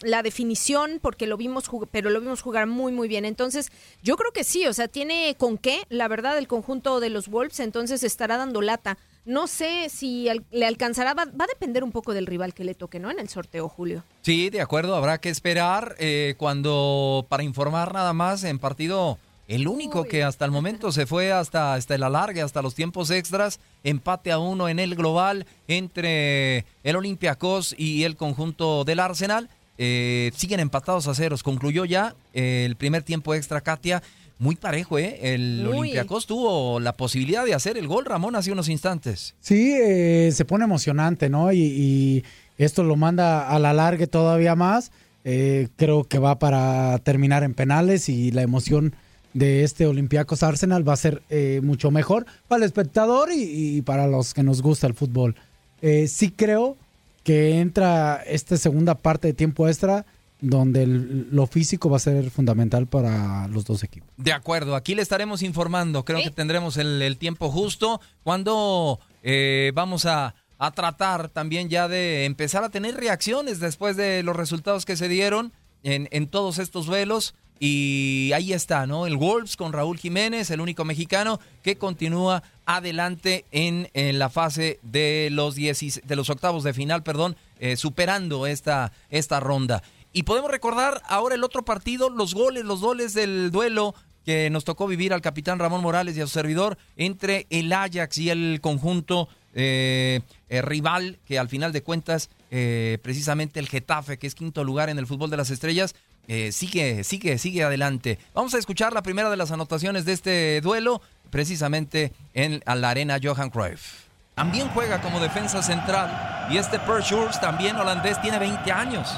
la 0.00 0.22
definición, 0.22 1.00
porque 1.02 1.26
lo 1.26 1.36
vimos, 1.36 1.70
pero 1.90 2.08
lo 2.08 2.20
vimos 2.20 2.40
jugar 2.40 2.66
muy, 2.66 2.92
muy 2.92 3.06
bien. 3.06 3.26
Entonces, 3.26 3.70
yo 4.02 4.16
creo 4.16 4.32
que 4.32 4.42
sí, 4.42 4.66
o 4.66 4.72
sea, 4.72 4.88
tiene 4.88 5.36
con 5.36 5.58
qué, 5.58 5.82
la 5.90 6.08
verdad, 6.08 6.38
el 6.38 6.48
conjunto 6.48 6.98
de 6.98 7.10
los 7.10 7.28
Wolves, 7.28 7.60
entonces 7.60 8.02
estará 8.02 8.38
dando 8.38 8.62
lata. 8.62 8.96
No 9.26 9.48
sé 9.48 9.90
si 9.90 10.28
le 10.50 10.64
alcanzará, 10.64 11.12
va, 11.12 11.26
va 11.26 11.44
a 11.44 11.48
depender 11.48 11.84
un 11.84 11.92
poco 11.92 12.14
del 12.14 12.24
rival 12.24 12.54
que 12.54 12.64
le 12.64 12.74
toque, 12.74 12.98
¿no? 12.98 13.10
En 13.10 13.18
el 13.18 13.28
sorteo, 13.28 13.68
Julio. 13.68 14.02
Sí, 14.22 14.48
de 14.48 14.62
acuerdo, 14.62 14.94
habrá 14.94 15.18
que 15.18 15.28
esperar 15.28 15.94
eh, 15.98 16.34
cuando, 16.38 17.26
para 17.28 17.42
informar 17.42 17.92
nada 17.92 18.14
más, 18.14 18.44
en 18.44 18.58
partido, 18.58 19.18
el 19.48 19.66
único 19.66 20.02
Uy. 20.02 20.08
que 20.08 20.22
hasta 20.22 20.44
el 20.44 20.50
momento 20.50 20.92
se 20.92 21.06
fue 21.06 21.32
hasta, 21.32 21.74
hasta 21.74 21.94
el 21.94 22.02
alargue, 22.04 22.42
hasta 22.42 22.62
los 22.62 22.74
tiempos 22.74 23.10
extras, 23.10 23.58
empate 23.82 24.30
a 24.30 24.38
uno 24.38 24.68
en 24.68 24.78
el 24.78 24.94
global 24.94 25.46
entre 25.66 26.66
el 26.84 26.96
Olympiacos 26.96 27.74
y 27.76 28.04
el 28.04 28.14
conjunto 28.16 28.84
del 28.84 29.00
Arsenal. 29.00 29.48
Eh, 29.78 30.30
siguen 30.36 30.60
empatados 30.60 31.08
a 31.08 31.14
ceros, 31.14 31.42
concluyó 31.42 31.84
ya 31.84 32.14
eh, 32.34 32.64
el 32.66 32.76
primer 32.76 33.02
tiempo 33.02 33.34
extra, 33.34 33.60
Katia. 33.60 34.02
Muy 34.40 34.54
parejo, 34.54 34.98
¿eh? 35.00 35.18
El 35.34 35.64
Muy. 35.64 35.78
Olympiacos 35.78 36.26
tuvo 36.26 36.78
la 36.78 36.92
posibilidad 36.92 37.44
de 37.44 37.54
hacer 37.54 37.76
el 37.76 37.88
gol, 37.88 38.04
Ramón, 38.04 38.36
hace 38.36 38.52
unos 38.52 38.68
instantes. 38.68 39.34
Sí, 39.40 39.72
eh, 39.72 40.30
se 40.32 40.44
pone 40.44 40.64
emocionante, 40.64 41.28
¿no? 41.28 41.52
Y, 41.52 41.58
y 41.58 42.24
esto 42.56 42.84
lo 42.84 42.94
manda 42.96 43.48
a 43.48 43.58
la 43.58 43.72
largue 43.72 44.06
todavía 44.06 44.54
más. 44.54 44.92
Eh, 45.24 45.68
creo 45.76 46.04
que 46.04 46.18
va 46.18 46.38
para 46.38 46.98
terminar 47.00 47.42
en 47.42 47.54
penales 47.54 48.08
y 48.08 48.30
la 48.30 48.42
emoción 48.42 48.94
de 49.34 49.62
este 49.64 49.86
Olympiacos 49.86 50.42
Arsenal 50.42 50.88
va 50.88 50.94
a 50.94 50.96
ser 50.96 51.22
eh, 51.30 51.60
mucho 51.62 51.90
mejor 51.90 52.26
para 52.48 52.58
el 52.58 52.66
espectador 52.66 53.30
y, 53.32 53.76
y 53.78 53.82
para 53.82 54.06
los 54.06 54.34
que 54.34 54.42
nos 54.42 54.62
gusta 54.62 54.86
el 54.86 54.94
fútbol. 54.94 55.36
Eh, 55.82 56.08
sí 56.08 56.30
creo 56.30 56.76
que 57.24 57.60
entra 57.60 58.22
esta 58.26 58.56
segunda 58.56 58.94
parte 58.94 59.28
de 59.28 59.34
tiempo 59.34 59.68
extra 59.68 60.06
donde 60.40 60.84
el- 60.84 61.28
lo 61.30 61.46
físico 61.46 61.90
va 61.90 61.96
a 61.96 62.00
ser 62.00 62.30
fundamental 62.30 62.86
para 62.86 63.48
los 63.48 63.64
dos 63.64 63.82
equipos. 63.82 64.08
De 64.16 64.32
acuerdo, 64.32 64.76
aquí 64.76 64.94
le 64.94 65.02
estaremos 65.02 65.42
informando. 65.42 66.04
Creo 66.04 66.18
Sí. 66.18 66.24
que 66.24 66.30
tendremos 66.30 66.76
el, 66.76 67.02
el 67.02 67.16
tiempo 67.18 67.50
justo 67.50 68.00
cuando 68.22 69.00
eh, 69.24 69.72
vamos 69.74 70.06
a, 70.06 70.34
a 70.58 70.70
tratar 70.70 71.28
también 71.28 71.68
ya 71.68 71.88
de 71.88 72.24
empezar 72.24 72.62
a 72.64 72.68
tener 72.70 72.94
reacciones 72.96 73.58
después 73.60 73.96
de 73.96 74.22
los 74.22 74.36
resultados 74.36 74.84
que 74.86 74.96
se 74.96 75.08
dieron 75.08 75.52
en, 75.82 76.08
en 76.12 76.28
todos 76.28 76.58
estos 76.58 76.86
duelos. 76.86 77.34
Y 77.60 78.30
ahí 78.34 78.52
está, 78.52 78.86
¿no? 78.86 79.06
El 79.06 79.16
Wolves 79.16 79.56
con 79.56 79.72
Raúl 79.72 79.98
Jiménez, 79.98 80.50
el 80.50 80.60
único 80.60 80.84
mexicano 80.84 81.40
que 81.62 81.76
continúa 81.76 82.42
adelante 82.66 83.44
en, 83.50 83.90
en 83.94 84.18
la 84.18 84.28
fase 84.28 84.78
de 84.82 85.28
los, 85.32 85.56
16 85.56 86.06
de 86.06 86.16
los 86.16 86.30
octavos 86.30 86.62
de 86.62 86.72
final, 86.72 87.02
perdón, 87.02 87.36
eh, 87.58 87.76
superando 87.76 88.46
esta, 88.46 88.92
esta 89.10 89.40
ronda. 89.40 89.82
Y 90.12 90.22
podemos 90.22 90.50
recordar 90.50 91.02
ahora 91.06 91.34
el 91.34 91.44
otro 91.44 91.64
partido, 91.64 92.10
los 92.10 92.34
goles, 92.34 92.64
los 92.64 92.80
goles 92.80 93.12
del 93.12 93.50
duelo 93.50 93.94
que 94.24 94.50
nos 94.50 94.64
tocó 94.64 94.86
vivir 94.86 95.12
al 95.12 95.22
capitán 95.22 95.58
Ramón 95.58 95.80
Morales 95.80 96.16
y 96.16 96.20
a 96.20 96.26
su 96.26 96.32
servidor 96.34 96.76
entre 96.96 97.46
el 97.50 97.72
Ajax 97.72 98.18
y 98.18 98.30
el 98.30 98.60
conjunto 98.60 99.28
eh, 99.54 100.20
eh, 100.50 100.62
rival, 100.62 101.18
que 101.26 101.38
al 101.38 101.48
final 101.48 101.72
de 101.72 101.82
cuentas, 101.82 102.30
eh, 102.50 102.98
precisamente 103.02 103.58
el 103.58 103.68
Getafe, 103.68 104.18
que 104.18 104.26
es 104.26 104.34
quinto 104.34 104.62
lugar 104.64 104.90
en 104.90 104.98
el 104.98 105.06
fútbol 105.06 105.30
de 105.30 105.36
las 105.36 105.50
estrellas, 105.50 105.94
eh, 106.28 106.52
sigue, 106.52 107.02
sigue, 107.04 107.38
sigue 107.38 107.64
adelante. 107.64 108.18
Vamos 108.34 108.54
a 108.54 108.58
escuchar 108.58 108.92
la 108.92 109.02
primera 109.02 109.30
de 109.30 109.36
las 109.36 109.50
anotaciones 109.50 110.04
de 110.04 110.12
este 110.12 110.60
duelo, 110.60 111.00
precisamente 111.30 112.12
en 112.34 112.62
la 112.64 112.90
arena 112.90 113.18
Johan 113.20 113.50
Cruyff. 113.50 114.08
También 114.34 114.68
juega 114.68 115.00
como 115.00 115.18
defensa 115.18 115.62
central 115.62 116.46
y 116.50 116.58
este 116.58 116.78
Per 116.78 117.02
Schurz, 117.02 117.40
también 117.40 117.74
holandés, 117.74 118.20
tiene 118.22 118.38
20 118.38 118.70
años. 118.70 119.12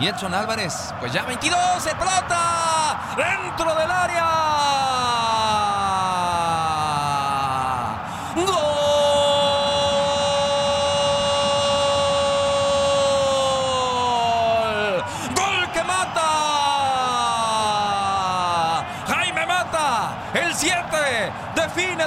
Y 0.00 0.06
Edson 0.06 0.32
Álvarez, 0.32 0.94
pues 1.00 1.12
ya 1.12 1.24
22, 1.24 1.58
se 1.82 1.90
pelota 1.90 3.14
dentro 3.16 3.74
del 3.74 3.90
área. 3.90 5.23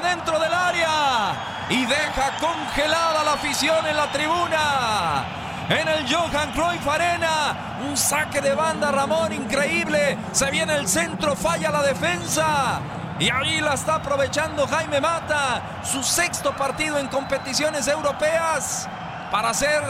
Dentro 0.09 0.39
del 0.39 0.53
área 0.53 1.67
y 1.69 1.85
deja 1.85 2.37
congelada 2.39 3.23
la 3.23 3.33
afición 3.33 3.85
en 3.85 3.97
la 3.97 4.11
tribuna. 4.11 5.25
En 5.69 5.87
el 5.87 6.07
Johan 6.07 6.51
Cruyff 6.53 6.87
Arena, 6.87 7.77
un 7.85 7.97
saque 7.97 8.39
de 8.39 8.55
banda, 8.55 8.89
Ramón, 8.89 9.33
increíble. 9.33 10.17
Se 10.31 10.49
viene 10.49 10.75
el 10.75 10.87
centro, 10.87 11.35
falla 11.35 11.71
la 11.71 11.81
defensa. 11.81 12.79
Y 13.19 13.29
ahí 13.29 13.59
la 13.59 13.73
está 13.73 13.95
aprovechando 13.95 14.65
Jaime 14.67 15.01
Mata, 15.01 15.81
su 15.83 16.03
sexto 16.03 16.55
partido 16.55 16.99
en 16.99 17.07
competiciones 17.07 17.87
europeas, 17.87 18.87
para 19.31 19.49
hacer 19.49 19.83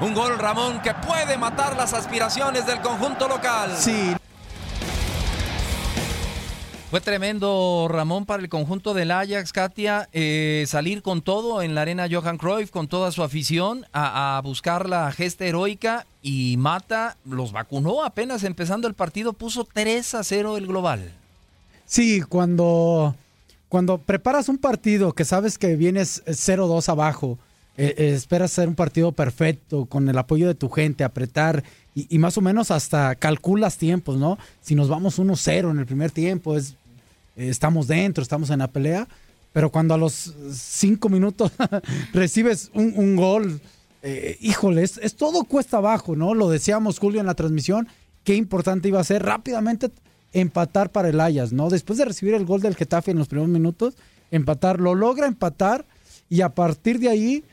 un 0.00 0.14
gol, 0.14 0.38
Ramón, 0.38 0.80
que 0.80 0.94
puede 0.94 1.36
matar 1.36 1.76
las 1.76 1.94
aspiraciones 1.94 2.66
del 2.66 2.80
conjunto 2.80 3.26
local. 3.26 3.74
Sí, 3.76 4.14
Fue 6.90 7.02
tremendo, 7.02 7.86
Ramón, 7.90 8.24
para 8.24 8.42
el 8.42 8.48
conjunto 8.48 8.94
del 8.94 9.10
Ajax, 9.10 9.52
Katia, 9.52 10.08
eh, 10.14 10.64
salir 10.66 11.02
con 11.02 11.20
todo 11.20 11.60
en 11.60 11.74
la 11.74 11.82
arena 11.82 12.08
Johan 12.10 12.38
Cruyff, 12.38 12.70
con 12.70 12.88
toda 12.88 13.12
su 13.12 13.22
afición, 13.22 13.84
a, 13.92 14.40
buscar 14.42 14.88
la 14.88 15.12
gesta 15.12 15.44
heroica 15.44 16.06
y 16.22 16.56
Mata 16.56 17.18
los 17.26 17.52
vacunó 17.52 18.02
apenas 18.04 18.42
empezando 18.42 18.88
el 18.88 18.94
partido, 18.94 19.34
puso 19.34 19.68
3 19.70 20.14
a 20.14 20.24
0 20.24 20.56
el 20.56 20.66
global. 20.66 21.12
Sí, 21.84 22.22
cuando, 22.22 23.14
cuando 23.68 23.98
preparas 23.98 24.48
un 24.48 24.56
partido 24.56 25.12
que 25.12 25.26
sabes 25.26 25.58
que 25.58 25.76
vienes 25.76 26.24
0-2 26.24 26.88
abajo, 26.88 27.38
eh, 27.78 27.94
eh, 27.96 28.12
esperas 28.12 28.50
hacer 28.50 28.68
un 28.68 28.74
partido 28.74 29.12
perfecto, 29.12 29.86
con 29.86 30.08
el 30.08 30.18
apoyo 30.18 30.48
de 30.48 30.56
tu 30.56 30.68
gente, 30.68 31.04
apretar 31.04 31.62
y, 31.94 32.18
más 32.18 32.36
o 32.36 32.40
menos 32.40 32.70
hasta 32.72 33.14
calculas 33.14 33.78
tiempos, 33.78 34.18
¿no? 34.18 34.36
Si 34.60 34.74
nos 34.74 34.88
vamos 34.88 35.18
1-0 35.18 35.70
en 35.70 35.78
el 35.78 35.86
primer 35.86 36.10
tiempo, 36.10 36.56
es, 36.56 36.74
eh, 37.36 37.48
estamos 37.48 37.86
dentro, 37.86 38.22
estamos 38.22 38.50
en 38.50 38.58
la 38.58 38.66
pelea, 38.68 39.06
pero 39.52 39.70
cuando 39.70 39.94
a 39.94 39.98
los 39.98 40.34
cinco 40.52 41.08
minutos 41.08 41.52
recibes 42.12 42.70
un, 42.74 42.94
un 42.96 43.14
gol, 43.14 43.60
eh, 44.02 44.36
híjole, 44.40 44.82
es, 44.82 44.98
es 44.98 45.14
todo 45.14 45.44
cuesta 45.44 45.76
abajo, 45.76 46.16
¿no? 46.16 46.34
Lo 46.34 46.50
decíamos 46.50 46.98
Julio 46.98 47.20
en 47.20 47.26
la 47.26 47.34
transmisión, 47.34 47.86
qué 48.24 48.34
importante 48.34 48.88
iba 48.88 49.00
a 49.00 49.04
ser 49.04 49.22
rápidamente 49.24 49.90
empatar 50.32 50.90
para 50.90 51.08
el 51.08 51.20
Ayas, 51.20 51.52
¿no? 51.52 51.68
Después 51.70 51.98
de 51.98 52.04
recibir 52.04 52.34
el 52.34 52.44
gol 52.44 52.60
del 52.60 52.74
Getafe 52.76 53.12
en 53.12 53.18
los 53.18 53.28
primeros 53.28 53.50
minutos, 53.50 53.94
empatar, 54.32 54.80
lo 54.80 54.94
logra 54.96 55.26
empatar 55.26 55.86
y 56.28 56.42
a 56.42 56.50
partir 56.50 56.98
de 56.98 57.08
ahí 57.08 57.44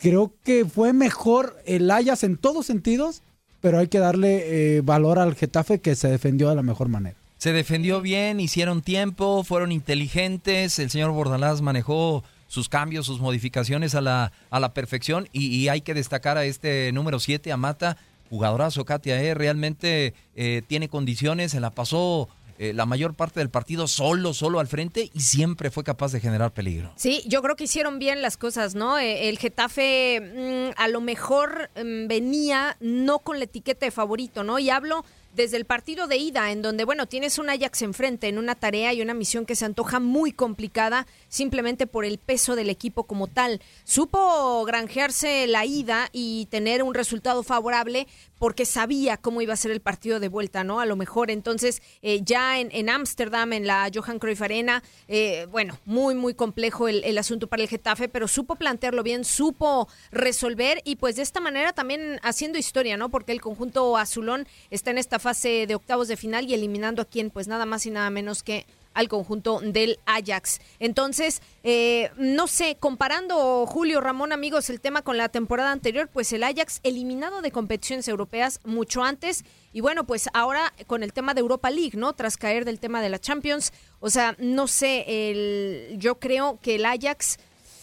creo 0.00 0.32
que 0.44 0.64
fue 0.64 0.92
mejor 0.92 1.56
el 1.66 1.90
Ayas 1.90 2.24
en 2.24 2.36
todos 2.36 2.66
sentidos, 2.66 3.22
pero 3.60 3.78
hay 3.78 3.88
que 3.88 3.98
darle 3.98 4.76
eh, 4.76 4.80
valor 4.80 5.18
al 5.18 5.34
Getafe 5.34 5.80
que 5.80 5.94
se 5.96 6.08
defendió 6.08 6.48
de 6.48 6.56
la 6.56 6.62
mejor 6.62 6.88
manera. 6.88 7.16
Se 7.38 7.52
defendió 7.52 8.00
bien, 8.00 8.40
hicieron 8.40 8.80
tiempo, 8.80 9.44
fueron 9.44 9.70
inteligentes, 9.72 10.78
el 10.78 10.90
señor 10.90 11.12
Bordalás 11.12 11.60
manejó 11.60 12.24
sus 12.48 12.68
cambios, 12.68 13.06
sus 13.06 13.20
modificaciones 13.20 13.94
a 13.94 14.00
la, 14.00 14.32
a 14.50 14.60
la 14.60 14.72
perfección 14.72 15.28
y, 15.32 15.68
hay 15.68 15.80
que 15.80 15.94
destacar 15.94 16.38
a 16.38 16.44
este 16.44 16.90
número 16.92 17.18
7, 17.18 17.52
a 17.52 17.56
Mata, 17.56 17.96
jugadorazo 18.30 18.84
Katia, 18.84 19.20
¿eh? 19.22 19.34
realmente 19.34 20.14
eh, 20.34 20.62
tiene 20.66 20.88
condiciones, 20.88 21.52
se 21.52 21.60
la 21.60 21.70
pasó 21.70 22.28
eh, 22.58 22.72
la 22.72 22.86
mayor 22.86 23.14
parte 23.14 23.40
del 23.40 23.50
partido 23.50 23.88
solo, 23.88 24.34
solo 24.34 24.60
al 24.60 24.66
frente 24.66 25.10
y 25.12 25.20
siempre 25.20 25.70
fue 25.70 25.84
capaz 25.84 26.12
de 26.12 26.20
generar 26.20 26.52
peligro. 26.52 26.92
Sí, 26.96 27.22
yo 27.26 27.42
creo 27.42 27.56
que 27.56 27.64
hicieron 27.64 27.98
bien 27.98 28.22
las 28.22 28.36
cosas, 28.36 28.74
¿no? 28.74 28.98
Eh, 28.98 29.28
El 29.28 29.38
Getafe 29.38 30.72
mm, 30.74 30.80
a 30.80 30.88
lo 30.88 31.00
mejor 31.00 31.70
mm, 31.76 32.06
venía 32.08 32.76
no 32.80 33.20
con 33.20 33.38
la 33.38 33.44
etiqueta 33.44 33.86
de 33.86 33.92
favorito, 33.92 34.42
¿no? 34.44 34.58
Y 34.58 34.70
hablo 34.70 35.04
desde 35.36 35.58
el 35.58 35.66
partido 35.66 36.06
de 36.06 36.16
ida, 36.16 36.50
en 36.50 36.62
donde, 36.62 36.84
bueno, 36.84 37.06
tienes 37.06 37.38
un 37.38 37.50
Ajax 37.50 37.82
enfrente 37.82 38.26
en 38.26 38.38
una 38.38 38.54
tarea 38.54 38.94
y 38.94 39.02
una 39.02 39.12
misión 39.12 39.44
que 39.44 39.54
se 39.54 39.66
antoja 39.66 40.00
muy 40.00 40.32
complicada, 40.32 41.06
simplemente 41.28 41.86
por 41.86 42.06
el 42.06 42.16
peso 42.18 42.56
del 42.56 42.70
equipo 42.70 43.04
como 43.04 43.26
tal. 43.26 43.60
Supo 43.84 44.64
granjearse 44.64 45.46
la 45.46 45.66
ida 45.66 46.08
y 46.10 46.46
tener 46.46 46.82
un 46.82 46.94
resultado 46.94 47.42
favorable 47.42 48.08
porque 48.38 48.64
sabía 48.64 49.16
cómo 49.16 49.40
iba 49.40 49.54
a 49.54 49.56
ser 49.56 49.70
el 49.70 49.80
partido 49.80 50.20
de 50.20 50.28
vuelta, 50.28 50.64
¿no? 50.64 50.80
A 50.80 50.86
lo 50.86 50.96
mejor 50.96 51.30
entonces 51.30 51.82
eh, 52.02 52.20
ya 52.22 52.60
en 52.60 52.88
Ámsterdam, 52.88 53.52
en, 53.52 53.66
la 53.66 53.90
Johan 53.92 54.18
Cruyff 54.18 54.42
Arena, 54.42 54.82
eh, 55.08 55.46
bueno, 55.50 55.78
muy, 55.84 56.14
muy 56.14 56.34
complejo 56.34 56.88
el, 56.88 57.02
el 57.04 57.18
asunto 57.18 57.46
para 57.46 57.62
el 57.62 57.68
Getafe, 57.68 58.08
pero 58.08 58.28
supo 58.28 58.56
plantearlo 58.56 59.02
bien, 59.02 59.24
supo 59.24 59.88
resolver 60.10 60.82
y 60.84 60.96
pues 60.96 61.16
de 61.16 61.22
esta 61.22 61.40
manera 61.40 61.72
también 61.72 62.20
haciendo 62.22 62.58
historia, 62.58 62.96
¿no? 62.96 63.08
Porque 63.08 63.32
el 63.32 63.40
conjunto 63.40 63.96
azulón 63.96 64.46
está 64.70 64.90
en 64.90 64.98
esta 64.98 65.18
fase 65.18 65.66
de 65.66 65.74
octavos 65.74 66.08
de 66.08 66.16
final 66.16 66.46
y 66.48 66.54
eliminando 66.54 67.02
a 67.02 67.04
quien, 67.04 67.30
pues 67.30 67.48
nada 67.48 67.66
más 67.66 67.86
y 67.86 67.90
nada 67.90 68.10
menos 68.10 68.42
que 68.42 68.66
al 68.96 69.08
conjunto 69.08 69.60
del 69.62 70.00
Ajax. 70.06 70.60
Entonces, 70.80 71.42
eh, 71.62 72.10
no 72.16 72.46
sé, 72.46 72.78
comparando 72.80 73.66
Julio 73.66 74.00
Ramón, 74.00 74.32
amigos, 74.32 74.70
el 74.70 74.80
tema 74.80 75.02
con 75.02 75.18
la 75.18 75.28
temporada 75.28 75.70
anterior, 75.70 76.08
pues 76.10 76.32
el 76.32 76.42
Ajax 76.42 76.80
eliminado 76.82 77.42
de 77.42 77.52
competiciones 77.52 78.08
europeas 78.08 78.58
mucho 78.64 79.04
antes 79.04 79.44
y 79.72 79.82
bueno, 79.82 80.06
pues 80.06 80.30
ahora 80.32 80.72
con 80.86 81.02
el 81.02 81.12
tema 81.12 81.34
de 81.34 81.40
Europa 81.40 81.70
League, 81.70 81.92
¿no? 81.94 82.14
Tras 82.14 82.38
caer 82.38 82.64
del 82.64 82.80
tema 82.80 83.02
de 83.02 83.10
la 83.10 83.18
Champions, 83.18 83.72
o 84.00 84.08
sea, 84.08 84.34
no 84.38 84.66
sé, 84.66 85.04
el, 85.06 85.98
yo 85.98 86.18
creo 86.18 86.58
que 86.62 86.76
el 86.76 86.86
Ajax, 86.86 87.36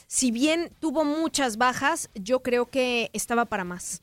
si 0.07 0.31
bien 0.31 0.71
tuvo 0.79 1.05
muchas 1.05 1.57
bajas, 1.57 2.09
yo 2.15 2.41
creo 2.41 2.65
que 2.65 3.11
estaba 3.13 3.45
para 3.45 3.63
más 3.63 4.01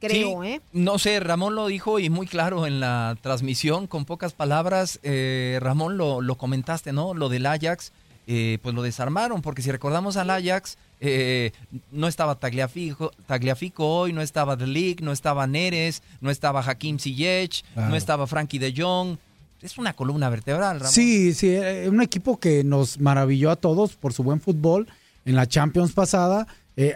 creo, 0.00 0.42
¿eh? 0.42 0.60
No 0.72 0.98
sé, 0.98 1.20
Ramón 1.20 1.54
lo 1.54 1.66
dijo 1.66 1.98
y 1.98 2.10
muy 2.10 2.26
claro 2.26 2.66
en 2.66 2.80
la 2.80 3.16
transmisión, 3.20 3.86
con 3.86 4.04
pocas 4.04 4.32
palabras. 4.32 4.98
Eh, 5.02 5.58
Ramón 5.60 5.96
lo, 5.96 6.20
lo, 6.20 6.36
comentaste, 6.36 6.92
¿no? 6.92 7.14
Lo 7.14 7.28
del 7.28 7.46
Ajax, 7.46 7.92
eh, 8.26 8.58
pues 8.62 8.74
lo 8.74 8.82
desarmaron, 8.82 9.42
porque 9.42 9.62
si 9.62 9.70
recordamos 9.70 10.16
al 10.16 10.30
Ajax, 10.30 10.78
eh, 11.00 11.52
no 11.92 12.08
estaba 12.08 12.34
Tagliafico, 12.34 13.12
Tagliafico 13.26 13.86
hoy, 13.86 14.12
no 14.12 14.22
estaba 14.22 14.56
The 14.56 14.66
League, 14.66 14.98
no 15.02 15.12
estaba 15.12 15.46
Neres, 15.46 16.02
no 16.20 16.30
estaba 16.30 16.60
Hakim 16.60 16.98
Ziyech, 16.98 17.64
no 17.76 17.96
estaba 17.96 18.26
Frankie 18.26 18.58
de 18.58 18.74
Jong. 18.76 19.16
Es 19.62 19.76
una 19.76 19.92
columna 19.92 20.30
vertebral, 20.30 20.80
Ramón. 20.80 20.92
Sí, 20.92 21.34
sí, 21.34 21.54
un 21.86 22.00
equipo 22.00 22.40
que 22.40 22.64
nos 22.64 22.98
maravilló 22.98 23.50
a 23.50 23.56
todos 23.56 23.94
por 23.94 24.14
su 24.14 24.22
buen 24.22 24.40
fútbol 24.40 24.88
en 25.26 25.36
la 25.36 25.46
Champions 25.46 25.92
pasada. 25.92 26.46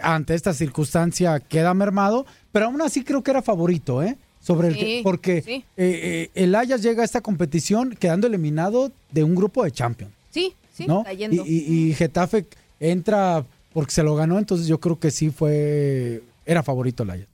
Ante 0.01 0.33
esta 0.33 0.53
circunstancia 0.53 1.39
queda 1.39 1.73
mermado, 1.73 2.25
pero 2.51 2.65
aún 2.65 2.81
así 2.81 3.03
creo 3.03 3.21
que 3.21 3.31
era 3.31 3.41
favorito, 3.41 4.01
¿eh? 4.01 4.17
Sobre 4.45 4.67
el 4.67 4.75
que, 4.75 5.01
porque 5.03 5.37
eh, 5.39 5.63
eh, 5.75 6.29
el 6.35 6.53
Ajax 6.53 6.83
llega 6.83 7.01
a 7.01 7.05
esta 7.05 7.21
competición 7.21 7.95
quedando 7.99 8.27
eliminado 8.27 8.91
de 9.11 9.23
un 9.23 9.33
grupo 9.33 9.63
de 9.63 9.71
Champions. 9.71 10.13
Sí, 10.29 10.53
sí, 10.71 10.85
¿no? 10.85 11.03
Y, 11.17 11.93
Getafe 11.97 12.45
entra 12.79 13.43
porque 13.73 13.91
se 13.91 14.03
lo 14.03 14.15
ganó, 14.15 14.37
entonces 14.37 14.67
yo 14.67 14.79
creo 14.79 14.99
que 14.99 15.09
sí 15.09 15.31
fue, 15.31 16.21
era 16.45 16.61
favorito 16.61 17.01
el 17.01 17.09
Ajax. 17.09 17.27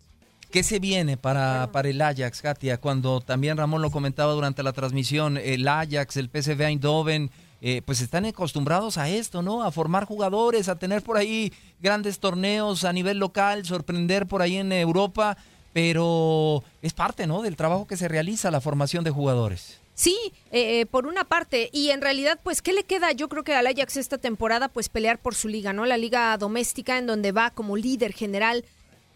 ¿Qué 0.51 0.63
se 0.63 0.79
viene 0.79 1.17
para, 1.17 1.69
para 1.73 1.89
el 1.89 2.01
Ajax, 2.01 2.41
Katia? 2.41 2.77
Cuando 2.77 3.19
también 3.19 3.57
Ramón 3.57 3.81
lo 3.81 3.91
comentaba 3.91 4.31
durante 4.31 4.63
la 4.63 4.71
transmisión, 4.71 5.37
el 5.37 5.67
Ajax, 5.67 6.15
el 6.15 6.29
PSV 6.29 6.61
Eindhoven, 6.61 7.29
eh, 7.61 7.83
pues 7.85 8.01
están 8.01 8.25
acostumbrados 8.25 8.97
a 8.97 9.07
esto, 9.07 9.43
¿no? 9.43 9.63
A 9.63 9.71
formar 9.71 10.05
jugadores, 10.05 10.67
a 10.67 10.79
tener 10.79 11.03
por 11.03 11.17
ahí 11.17 11.53
grandes 11.79 12.19
torneos 12.19 12.83
a 12.83 12.91
nivel 12.91 13.19
local, 13.19 13.65
sorprender 13.65 14.25
por 14.25 14.41
ahí 14.41 14.57
en 14.57 14.71
Europa, 14.71 15.37
pero 15.71 16.63
es 16.81 16.93
parte, 16.93 17.27
¿no? 17.27 17.43
Del 17.43 17.55
trabajo 17.55 17.85
que 17.85 17.97
se 17.97 18.07
realiza 18.07 18.49
la 18.49 18.61
formación 18.61 19.03
de 19.03 19.11
jugadores. 19.11 19.79
Sí, 19.93 20.17
eh, 20.51 20.87
por 20.87 21.05
una 21.05 21.25
parte, 21.25 21.69
y 21.71 21.91
en 21.91 22.01
realidad, 22.01 22.39
pues, 22.41 22.63
¿qué 22.63 22.73
le 22.73 22.83
queda? 22.83 23.11
Yo 23.11 23.29
creo 23.29 23.43
que 23.43 23.53
al 23.53 23.67
Ajax 23.67 23.97
esta 23.97 24.17
temporada, 24.17 24.67
pues, 24.67 24.89
pelear 24.89 25.19
por 25.19 25.35
su 25.35 25.47
liga, 25.47 25.73
¿no? 25.73 25.85
La 25.85 25.97
liga 25.97 26.35
doméstica, 26.37 26.97
en 26.97 27.05
donde 27.05 27.31
va 27.31 27.51
como 27.51 27.77
líder 27.77 28.13
general 28.13 28.65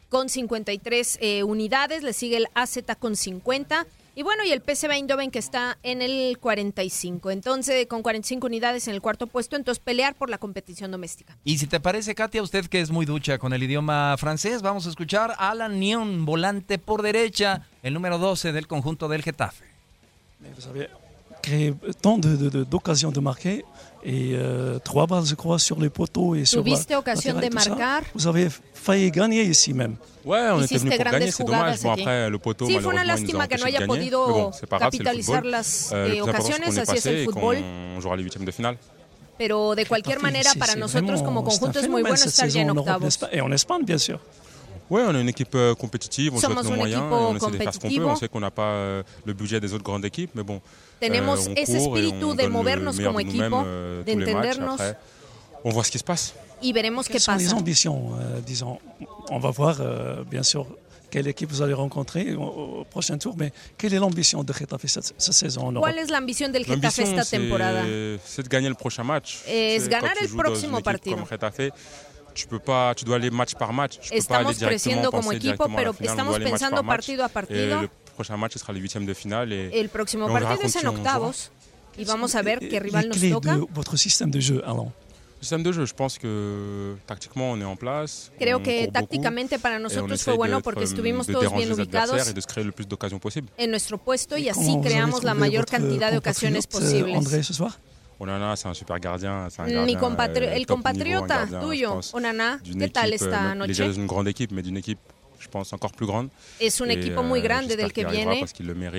con 0.10 0.30
53 0.30 1.18
eh, 1.20 1.44
unidades, 1.44 2.04
le 2.04 2.14
sigue 2.14 2.38
el 2.38 2.48
AZ 2.54 2.78
con 3.00 3.16
50 3.16 3.88
y 4.16 4.24
bueno, 4.24 4.44
y 4.44 4.52
el 4.52 4.62
PSV 4.62 4.92
Eindhoven 4.92 5.30
que 5.30 5.40
está 5.40 5.78
en 5.84 6.02
el 6.02 6.38
45. 6.40 7.32
Entonces, 7.32 7.86
con 7.88 8.02
45 8.02 8.48
unidades 8.48 8.88
en 8.88 8.96
el 8.96 9.02
cuarto 9.02 9.28
puesto, 9.28 9.56
entonces 9.56 9.84
pelear 9.84 10.16
por 10.16 10.30
la 10.30 10.38
competición 10.38 10.92
doméstica. 10.92 11.38
Y 11.44 11.58
si 11.58 11.68
te 11.68 11.80
parece, 11.80 12.16
Katia, 12.16 12.42
usted 12.42 12.66
que 12.68 12.82
es 12.82 12.92
muy 12.92 13.06
ducha 13.06 13.38
con 13.38 13.54
el 13.54 13.62
idioma 13.62 14.16
francés, 14.18 14.62
vamos 14.62 14.86
a 14.88 14.90
escuchar 14.90 15.32
a 15.38 15.52
Alan 15.52 15.80
Nion, 15.80 16.26
volante 16.26 16.80
por 16.80 17.02
derecha, 17.02 17.68
el 17.84 17.94
número 17.94 18.18
12 18.18 18.52
del 18.52 18.68
conjunto 18.68 19.08
del 19.08 19.22
Getafe. 19.22 19.66
Vous 20.56 20.68
avez 20.68 20.90
créé 21.42 21.74
tant 22.02 22.20
d'occasions 22.20 23.12
de, 23.12 23.16
de, 23.16 23.22
de 23.22 23.22
marquer 23.22 23.66
et 24.06 24.34
euh, 24.36 24.78
trois 24.80 25.08
balles, 25.08 25.26
je 25.26 25.34
crois, 25.34 25.58
sur 25.58 25.80
les 25.80 25.90
poteaux 25.90 26.36
et 26.36 26.46
sur 26.46 26.64
Tuviste 26.64 26.92
la, 26.92 27.00
occasion 27.00 27.34
de 27.34 27.54
marcar. 27.54 28.02
Vous 28.14 28.28
avez 28.28 28.50
failli 28.74 29.10
gagner 29.10 29.42
ici 29.42 29.74
même. 29.74 29.96
Ouais, 30.24 30.48
on 30.52 30.62
était 30.62 30.78
venu 30.78 30.92
pour 30.92 31.06
gagner, 31.06 31.32
c'est 31.32 31.44
dommage. 31.44 31.82
Bon, 31.82 31.92
après, 31.92 32.30
le 32.30 32.38
poteau, 32.38 32.68
sí, 32.68 32.80
fue 32.80 32.94
una 32.94 33.04
lástima 33.04 33.48
que 33.48 33.58
no 33.58 33.66
haya 33.66 33.86
podido 33.86 34.28
bon, 34.28 34.52
capitalizar 34.80 35.44
las 35.46 35.92
eh, 35.92 36.22
ocasiones, 36.22 36.78
así 36.78 36.98
es 36.98 37.06
el 37.06 37.26
fútbol. 37.26 37.58
On 37.58 38.00
jouera 38.00 38.16
les 38.16 38.24
huitièmes 38.24 38.46
de 38.46 38.52
finale. 38.52 38.78
Pero 39.38 39.76
de 39.76 39.86
cualquier 39.86 40.22
manera, 40.22 40.52
para 40.58 40.76
nosotros 40.76 41.22
como 41.24 41.44
conjunto 41.44 41.80
es 41.80 41.90
muy 41.90 42.04
bueno 42.04 42.24
estar 42.24 42.48
ya 42.48 42.62
en 42.62 42.70
octavos. 42.70 43.20
Et 43.32 43.42
en 43.42 43.54
Espagne, 43.54 43.86
bien 43.86 44.00
sûr. 44.00 44.20
Oui, 44.90 45.02
on 45.06 45.16
est 45.16 45.22
une 45.22 45.30
équipe 45.30 45.56
euh, 45.56 45.74
compétitive, 45.74 46.34
on 46.36 46.40
Somos 46.40 46.54
joue 46.54 46.60
avec 46.60 46.72
nos 46.72 46.78
moyens, 46.78 47.04
on 47.12 47.36
essaie 47.36 47.52
de 47.52 47.58
faire 47.58 47.74
ce 47.74 47.80
qu'on 47.80 47.90
peut. 47.90 48.06
On 48.06 48.16
sait 48.16 48.28
qu'on 48.28 48.40
n'a 48.40 48.52
pas 48.52 48.70
euh, 48.70 49.04
le 49.26 49.34
budget 49.34 49.60
des 49.60 49.74
autres 49.74 49.84
grandes 49.84 50.06
équipes, 50.06 50.32
mais 50.36 50.44
bon. 50.44 50.62
Tenemos 51.00 51.48
euh, 51.48 51.54
ese 51.56 51.76
espíritu 51.76 52.36
de 52.36 52.48
movernos 52.48 53.00
como 53.00 53.20
equipo, 53.20 53.64
de 54.06 54.12
entendernos. 54.14 54.80
Après, 54.80 54.98
on 55.64 55.70
voit 55.72 55.84
ce 55.84 55.92
qui 55.92 55.98
se 55.98 56.04
passe. 56.04 56.34
Y 56.62 56.72
veremos 56.72 57.08
qué 57.08 57.14
pasa. 57.14 57.34
Sont 57.34 57.38
les 57.38 57.54
ambitions, 57.54 58.12
euh, 58.20 58.40
disons. 58.46 58.80
On 59.30 59.40
va 59.40 59.52
voir, 59.52 59.78
euh, 59.80 60.24
bien 60.24 60.44
sûr, 60.44 60.68
quelle 61.12 61.28
équipe 61.28 61.52
vous 61.52 61.62
allez 61.62 61.74
rencontrer 61.74 62.34
au, 62.36 62.86
prochain 62.90 63.18
tour, 63.18 63.36
mais 63.38 63.52
quelle 63.78 63.94
est 63.94 64.00
l'ambition 64.00 64.44
de 64.44 64.54
Getafe 64.54 64.86
cette, 64.86 65.14
cette 65.18 65.34
saison 65.34 65.68
en 65.68 65.72
Europe? 65.72 65.84
¿Cuál 65.84 65.98
es 65.98 66.10
la 66.10 66.18
ambición 66.18 66.52
del 66.52 66.66
Getafe 66.66 67.04
esta 67.04 67.26
temporada? 67.26 67.84
C'est 68.26 68.44
de 68.44 68.50
gagner 68.50 68.70
le 68.70 68.76
prochain 68.76 69.04
match. 69.04 69.40
Es 69.48 69.88
ganar 69.90 70.16
el 70.22 70.30
próximo 70.30 70.82
partido. 70.82 71.16
Comme 71.16 71.28
Getafe, 71.28 71.72
tu 72.36 72.48
peux 72.48 72.60
pas, 72.60 72.94
tu 72.94 73.06
dois 73.06 73.16
aller 73.16 73.32
match 73.32 73.56
par 73.56 73.74
match. 73.74 73.98
Tu 74.00 74.14
estamos 74.14 74.54
peux 74.54 74.54
pas 74.54 74.66
aller 74.66 74.68
creciendo 74.68 75.12
como 75.12 75.32
equipo, 75.32 75.68
pero 75.76 75.94
final, 75.94 76.12
estamos 76.12 76.40
pensando 76.40 76.84
partido 76.84 77.24
a 77.24 77.30
partido. 77.30 77.82
le 77.82 77.90
prochain 78.16 78.38
match 78.38 78.58
sera 78.58 78.74
les 78.74 78.82
huitièmes 78.82 79.08
de 79.08 79.14
finale. 79.14 79.70
Et, 79.72 79.80
el 79.80 79.90
próximo 79.90 80.28
partido 80.28 80.62
es 80.64 80.76
en 80.76 80.88
octavos 80.88 81.52
y 81.98 82.06
vamos 82.06 82.36
a 82.36 82.42
ver 82.42 82.60
qué 82.60 82.80
rival 82.80 83.10
nos 83.10 83.20
toca. 83.20 83.58
De 83.58 83.66
votre 83.74 83.98
système 83.98 84.32
de 84.32 84.42
jeu, 84.42 84.62
Alain. 84.66 84.92
Système 85.42 85.64
de 85.64 85.72
jeu, 85.72 85.86
je 85.86 85.94
pense 85.94 86.18
que 86.18 86.96
tactiquement 87.06 87.52
on 87.52 87.62
est 87.62 87.66
en 87.66 87.76
place. 87.76 88.32
Creo 88.40 88.64
que 88.64 88.90
tácticamente 88.92 89.60
para 89.60 89.80
nosotros 89.80 90.24
fue 90.24 90.36
bueno 90.36 90.62
porque 90.62 90.84
estuvimos 90.84 91.28
todos 91.28 91.54
bien 91.54 91.72
ubicados 91.72 92.22
en 93.58 93.72
nuestro 93.72 93.98
puesto 93.98 94.38
y 94.38 94.50
así 94.50 94.78
creamos 94.84 95.24
la 95.24 95.34
mayor 95.34 95.66
cantidad 95.66 96.12
de 96.12 96.18
ocasiones 96.18 96.68
posibles. 96.68 97.18
André, 97.18 97.44
ce 97.44 97.54
soir 97.54 97.74
Onana, 98.20 98.56
c'est 98.56 98.68
un 98.68 98.74
super 98.74 99.00
gardien. 99.00 99.48
Un 99.58 99.64
gardien 99.64 99.86
Mi 99.86 99.96
compatri 99.96 100.46
el 100.46 100.66
compatriota 100.66 101.46
tuyo, 101.62 102.00
Onana, 102.14 102.60
¿qué 102.64 102.90
tal 102.90 103.14
esta 103.14 103.56
noche? 103.56 103.68
Déjà 103.68 103.90
d'une 103.90 104.06
grande 104.08 104.28
équipe, 104.28 104.52
mais 104.52 104.62
d'une 104.62 104.78
équipe 104.78 105.00
je 105.40 105.48
pense, 105.50 105.74
encore 105.74 105.92
plus 105.94 106.08
grande. 106.08 106.32
Es 106.60 106.80
un 106.82 106.92
equipo 106.92 107.24
muy 107.24 107.42
grande 107.42 107.76
del 107.76 107.92
que 107.94 108.06
viene 108.06 108.44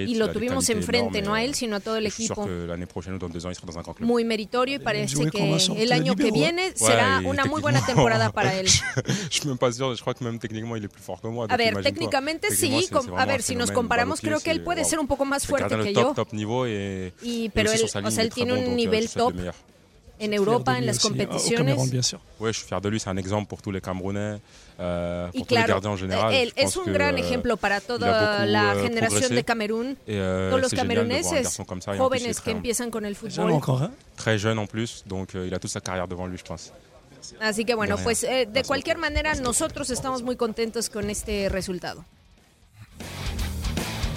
y 0.07 0.15
lo 0.17 0.31
tuvimos 0.33 0.69
enfrente, 0.71 1.23
no 1.23 1.35
a 1.35 1.43
él, 1.43 1.55
sino 1.55 1.77
a 1.77 1.81
todo 1.81 1.97
el 1.97 2.07
equipo. 2.07 2.47
Muy 4.07 4.25
meritorio 4.25 4.77
y 4.77 4.79
parece 4.79 5.17
que 5.31 5.39
el 5.83 5.93
año 5.93 6.15
que 6.17 6.31
viene 6.31 6.73
será 6.75 7.21
una 7.25 7.45
muy 7.45 7.61
buena 7.61 7.85
temporada 7.85 8.31
para 8.33 8.55
él. 8.55 8.69
A 11.49 11.57
ver, 11.57 11.75
técnicamente 11.83 12.51
sí, 12.51 12.89
a 13.17 13.25
ver, 13.27 13.43
si 13.43 13.57
nos 13.57 13.71
comparamos, 13.71 14.21
creo 14.21 14.41
que 14.41 14.51
él 14.51 14.63
puede 14.63 14.85
ser 14.85 14.99
un 14.99 15.07
poco 15.07 15.25
más 15.25 15.47
fuerte 15.47 15.77
que 15.79 15.93
yo. 15.95 16.15
Y, 17.23 17.49
pero 17.51 17.73
él, 17.73 17.81
o 18.05 18.11
sea, 18.11 18.23
él 18.23 18.31
tiene 18.31 18.53
un 18.53 18.77
nivel 18.77 19.09
top 19.11 19.35
en 20.19 20.33
Europa, 20.35 20.79
en 20.79 20.87
las 20.87 20.99
competiciones. 20.99 21.77
Oui, 22.39 22.53
je 22.53 22.59
suis 22.59 22.67
fier 22.67 22.81
de 22.81 22.89
lui, 22.89 23.01
c'est 23.01 23.11
un 23.11 23.17
exemple 23.17 23.49
pour 23.49 23.63
tous 23.63 23.71
les 23.71 23.81
Camerounais, 23.81 24.39
euh, 24.79 25.29
y 25.33 25.45
claro, 25.45 25.81
en 25.87 25.97
general. 25.97 26.35
Él 26.35 26.53
es 26.57 26.77
un 26.77 26.93
gran 26.93 27.17
ejemplo 27.19 27.57
para 27.57 27.81
toda 27.81 28.47
la 28.47 28.75
euh, 28.75 28.83
generación 28.83 29.35
de 29.35 29.43
Camerún, 29.43 29.97
euh, 30.09 30.51
todos 30.51 30.61
los 30.61 30.73
cameruneses 30.73 31.59
jóvenes 31.99 32.41
que 32.41 32.51
empiezan 32.51 32.91
con 32.91 33.05
el 33.05 33.17
fútbol. 33.17 33.61
Très 34.17 34.39
jeune 34.39 34.59
en 34.59 34.67
plus, 34.67 35.05
donc 35.07 35.35
il 35.35 35.53
a 35.55 35.59
toute 35.59 35.71
sa 35.71 35.81
carrière 35.81 36.09
devant 36.09 36.27
lui, 36.27 36.39
je 36.39 36.45
pense. 36.45 36.73
Así 37.41 37.65
que 37.65 37.75
bueno, 37.75 37.97
pues 38.03 38.25
eh, 38.25 38.47
de 38.47 38.63
cualquier 38.63 38.99
manera 38.99 39.35
nosotros 39.35 39.91
estamos 39.91 40.23
muy 40.23 40.37
contentos 40.37 40.89
con 40.89 41.11
este 41.11 41.49
resultado. 41.49 42.05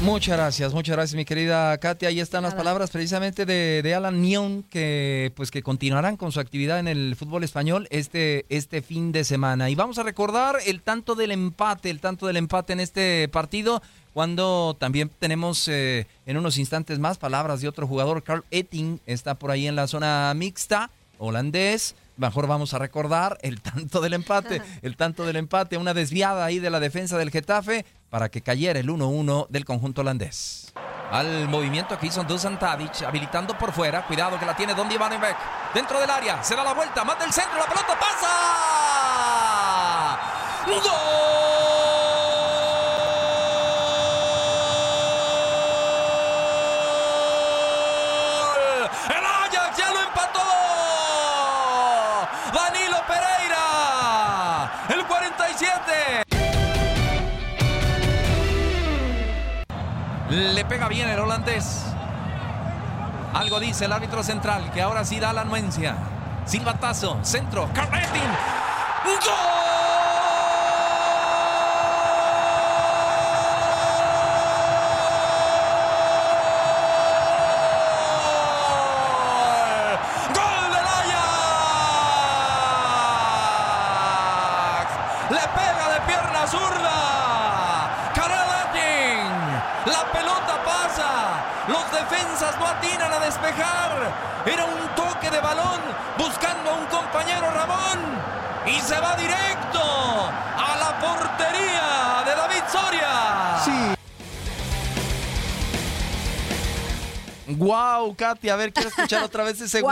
Muchas 0.02 0.38
gracias, 0.38 0.74
muchas 0.74 0.96
gracias 0.96 1.16
mi 1.16 1.26
querida 1.26 1.78
Katia. 1.78 2.08
Ahí 2.08 2.22
están 2.22 2.44
las 2.44 2.56
palabras 2.56 2.90
precisamente 2.90 3.46
de, 3.46 3.82
de 3.84 3.96
Alan 3.96 4.22
Neon 4.22 4.64
que 4.64 5.34
pues 5.36 5.52
que 5.52 5.62
continuarán 5.62 6.16
con 6.16 6.32
su 6.32 6.40
actividad 6.40 6.80
en 6.80 6.88
el 6.88 7.18
fútbol 7.18 7.44
español 7.44 7.86
este, 7.90 8.46
este 8.48 8.82
fin 8.82 9.12
de 9.12 9.26
semana. 9.26 9.70
Y 9.70 9.76
vamos 9.76 9.98
a 9.98 10.04
recordar 10.04 10.56
el 10.66 10.82
tanto 10.82 11.16
del 11.16 11.32
empate, 11.32 11.90
el 11.90 12.00
tanto 12.00 12.28
del 12.28 12.38
empate 12.38 12.72
en 12.72 12.80
este 12.80 13.28
partido 13.28 13.82
cuando 14.14 14.76
también 14.80 15.12
tenemos 15.20 15.68
eh, 15.68 16.08
en 16.26 16.38
unos 16.38 16.58
instantes 16.58 16.98
más 16.98 17.18
palabras 17.18 17.60
de 17.60 17.68
otro 17.68 17.86
jugador, 17.86 18.24
Carl 18.24 18.46
Etting, 18.52 19.00
está 19.06 19.36
por 19.36 19.52
ahí 19.52 19.68
en 19.68 19.76
la 19.76 19.88
zona 19.88 20.34
mixta, 20.34 20.92
holandés. 21.18 21.96
Mejor 22.16 22.48
vamos 22.48 22.74
a 22.74 22.80
recordar 22.80 23.38
el 23.42 23.62
tanto 23.62 24.00
del 24.02 24.14
empate, 24.14 24.62
el 24.82 24.96
tanto 24.96 25.26
del 25.26 25.36
empate, 25.36 25.78
una 25.78 25.94
desviada 25.94 26.46
ahí 26.46 26.60
de 26.60 26.70
la 26.70 26.80
defensa 26.80 27.18
del 27.18 27.32
Getafe 27.32 27.86
para 28.10 28.30
que 28.30 28.42
cayera 28.42 28.80
el 28.80 28.90
1-1 28.90 29.48
del 29.50 29.66
conjunto 29.66 30.02
holandés. 30.02 30.74
Al 31.12 31.48
movimiento 31.48 31.98
que 31.98 32.08
hizo 32.08 32.24
Dusan 32.24 32.60
Tadic, 32.60 33.04
habilitando 33.04 33.58
por 33.58 33.72
fuera. 33.72 34.06
Cuidado 34.06 34.38
que 34.40 34.46
la 34.46 34.56
tiene 34.56 34.76
Don 34.76 34.88
Beck. 34.88 35.38
Dentro 35.74 36.00
del 36.00 36.10
área, 36.10 36.44
se 36.44 36.56
da 36.56 36.64
la 36.64 36.74
vuelta, 36.74 37.04
manda 37.04 37.26
el 37.26 37.34
centro, 37.34 37.58
la 37.58 37.66
pelota 37.66 38.00
pasa. 38.00 38.28
¡Gol! 40.68 41.50
Danilo 52.52 52.98
Pereira, 53.08 54.72
el 54.90 55.06
47. 55.06 56.29
Le 60.30 60.64
pega 60.66 60.88
bien 60.88 61.10
el 61.10 61.20
holandés. 61.20 61.84
Algo 63.34 63.60
dice 63.60 63.86
el 63.86 63.92
árbitro 63.92 64.22
central 64.22 64.72
que 64.72 64.82
ahora 64.82 65.04
sí 65.04 65.20
da 65.20 65.34
la 65.34 65.42
anuencia. 65.42 65.96
Silbatazo, 66.46 67.18
centro, 67.24 67.68
Carletin. 67.74 68.22
¡Gol! 69.06 69.69
Defensas 92.00 92.58
no 92.60 92.68
atinan 92.68 93.12
a 93.12 93.20
despejar. 93.20 93.92
Era 94.46 94.66
un 94.66 94.96
toque 94.96 95.30
de 95.30 95.40
balón 95.40 95.82
buscando 96.18 96.72
a 96.72 96.74
un 96.74 96.86
compañero 96.86 97.52
Ramón. 97.52 98.00
Y 98.66 98.80
se 98.80 99.00
va 99.00 99.16
directo 99.16 99.82
a 99.82 100.76
la 100.78 101.00
portería 101.00 102.24
de 102.26 102.36
David 102.36 102.64
Soria. 102.72 103.60
Sí. 103.64 103.99
Wow, 107.60 108.16
Katy, 108.16 108.50
a 108.50 108.56
ver, 108.56 108.72
quiero 108.72 108.90
escuchar 108.90 109.24
otra 109.24 109.44
vez 109.44 109.60
ese 109.60 109.82
wow. 109.82 109.92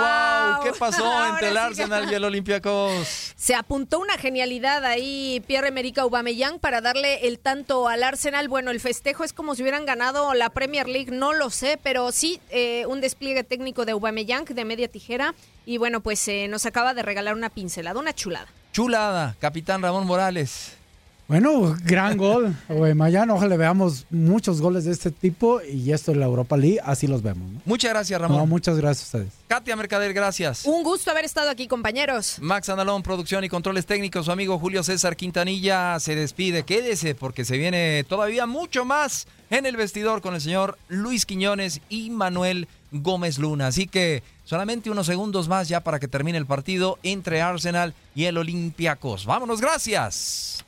¿Qué 0.64 0.72
pasó 0.78 1.06
Ahora 1.12 1.30
entre 1.30 1.48
el 1.50 1.54
sí 1.54 1.60
Arsenal 1.60 2.06
que- 2.06 2.12
y 2.14 2.16
el 2.16 2.24
Olympiacos? 2.24 3.34
Se 3.36 3.56
apuntó 3.56 4.00
una 4.00 4.18
genialidad 4.18 4.86
ahí 4.86 5.44
Pierre-Emerick 5.48 5.98
Aubameyang 5.98 6.60
para 6.60 6.80
darle 6.82 7.28
el 7.28 7.40
tanto 7.40 7.88
al 7.88 8.04
Arsenal. 8.04 8.48
Bueno, 8.48 8.72
el 8.72 8.80
festejo 8.80 9.24
es 9.26 9.34
como 9.34 9.54
si 9.56 9.64
hubieran 9.64 9.86
ganado 9.86 10.34
la 10.34 10.50
Premier 10.50 10.88
League, 10.88 11.12
no 11.12 11.34
lo 11.34 11.50
sé, 11.50 11.78
pero 11.84 12.12
sí 12.12 12.40
eh, 12.52 12.86
un 12.88 13.02
despliegue 13.02 13.44
técnico 13.44 13.84
de 13.86 13.92
Aubameyang 13.92 14.46
de 14.46 14.64
media 14.66 14.88
tijera 14.88 15.36
y 15.66 15.78
bueno, 15.78 16.00
pues 16.00 16.26
eh, 16.30 16.48
nos 16.48 16.66
acaba 16.66 16.94
de 16.94 17.02
regalar 17.04 17.36
una 17.36 17.50
pincelada, 17.50 18.00
una 18.00 18.14
chulada. 18.14 18.48
Chulada, 18.72 19.36
capitán 19.40 19.82
Ramón 19.82 20.06
Morales. 20.06 20.77
Bueno, 21.28 21.76
gran 21.84 22.18
gol. 22.18 22.56
Mañana 22.96 23.34
ojalá 23.34 23.58
veamos 23.58 24.06
muchos 24.10 24.62
goles 24.62 24.86
de 24.86 24.94
este 24.94 25.12
tipo 25.12 25.60
y 25.62 25.92
esto 25.92 26.14
en 26.14 26.22
la 26.22 26.26
Europa 26.26 26.56
League, 26.56 26.80
así 26.86 27.06
los 27.06 27.22
vemos. 27.22 27.52
¿no? 27.52 27.62
Muchas 27.66 27.92
gracias, 27.92 28.22
No, 28.22 28.28
Ramón. 28.30 28.48
muchas 28.48 28.78
gracias 28.78 29.14
a 29.14 29.18
ustedes. 29.18 29.34
Katia 29.50 29.76
Mercader, 29.76 30.14
gracias. 30.14 30.64
Un 30.64 30.84
gusto 30.84 31.12
haber 31.12 31.26
estado 31.26 31.50
aquí, 31.50 31.68
compañeros. 31.68 32.38
Max 32.40 32.70
Andalón, 32.70 33.04
producción 33.04 33.44
y 33.44 33.50
controles 33.50 33.86
técnicos. 33.86 34.26
Su 34.26 34.32
amigo 34.32 34.58
Julio 34.58 34.84
César 34.84 35.18
Quintanilla 35.18 36.00
se 36.00 36.16
despide. 36.16 36.64
Quédese 36.64 37.14
porque 37.14 37.44
se 37.44 37.58
viene 37.58 38.06
todavía 38.08 38.46
mucho 38.46 38.86
más 38.86 39.28
en 39.50 39.66
el 39.66 39.76
vestidor 39.76 40.22
con 40.22 40.34
el 40.34 40.40
señor 40.42 40.78
Luis 40.88 41.26
Quiñones 41.26 41.82
y 41.90 42.10
Manuel 42.10 42.70
Gómez 42.94 43.38
Luna. 43.38 43.68
Así 43.68 43.86
que 43.88 44.24
solamente 44.46 44.90
unos 44.90 45.08
segundos 45.08 45.50
más 45.50 45.68
ya 45.68 45.82
para 45.82 46.00
que 46.00 46.08
termine 46.08 46.38
el 46.38 46.46
partido 46.46 47.00
entre 47.04 47.42
Arsenal 47.42 47.94
y 48.16 48.26
el 48.26 48.38
Olympiacos. 48.38 49.26
Vámonos, 49.26 49.60
gracias. 49.60 50.64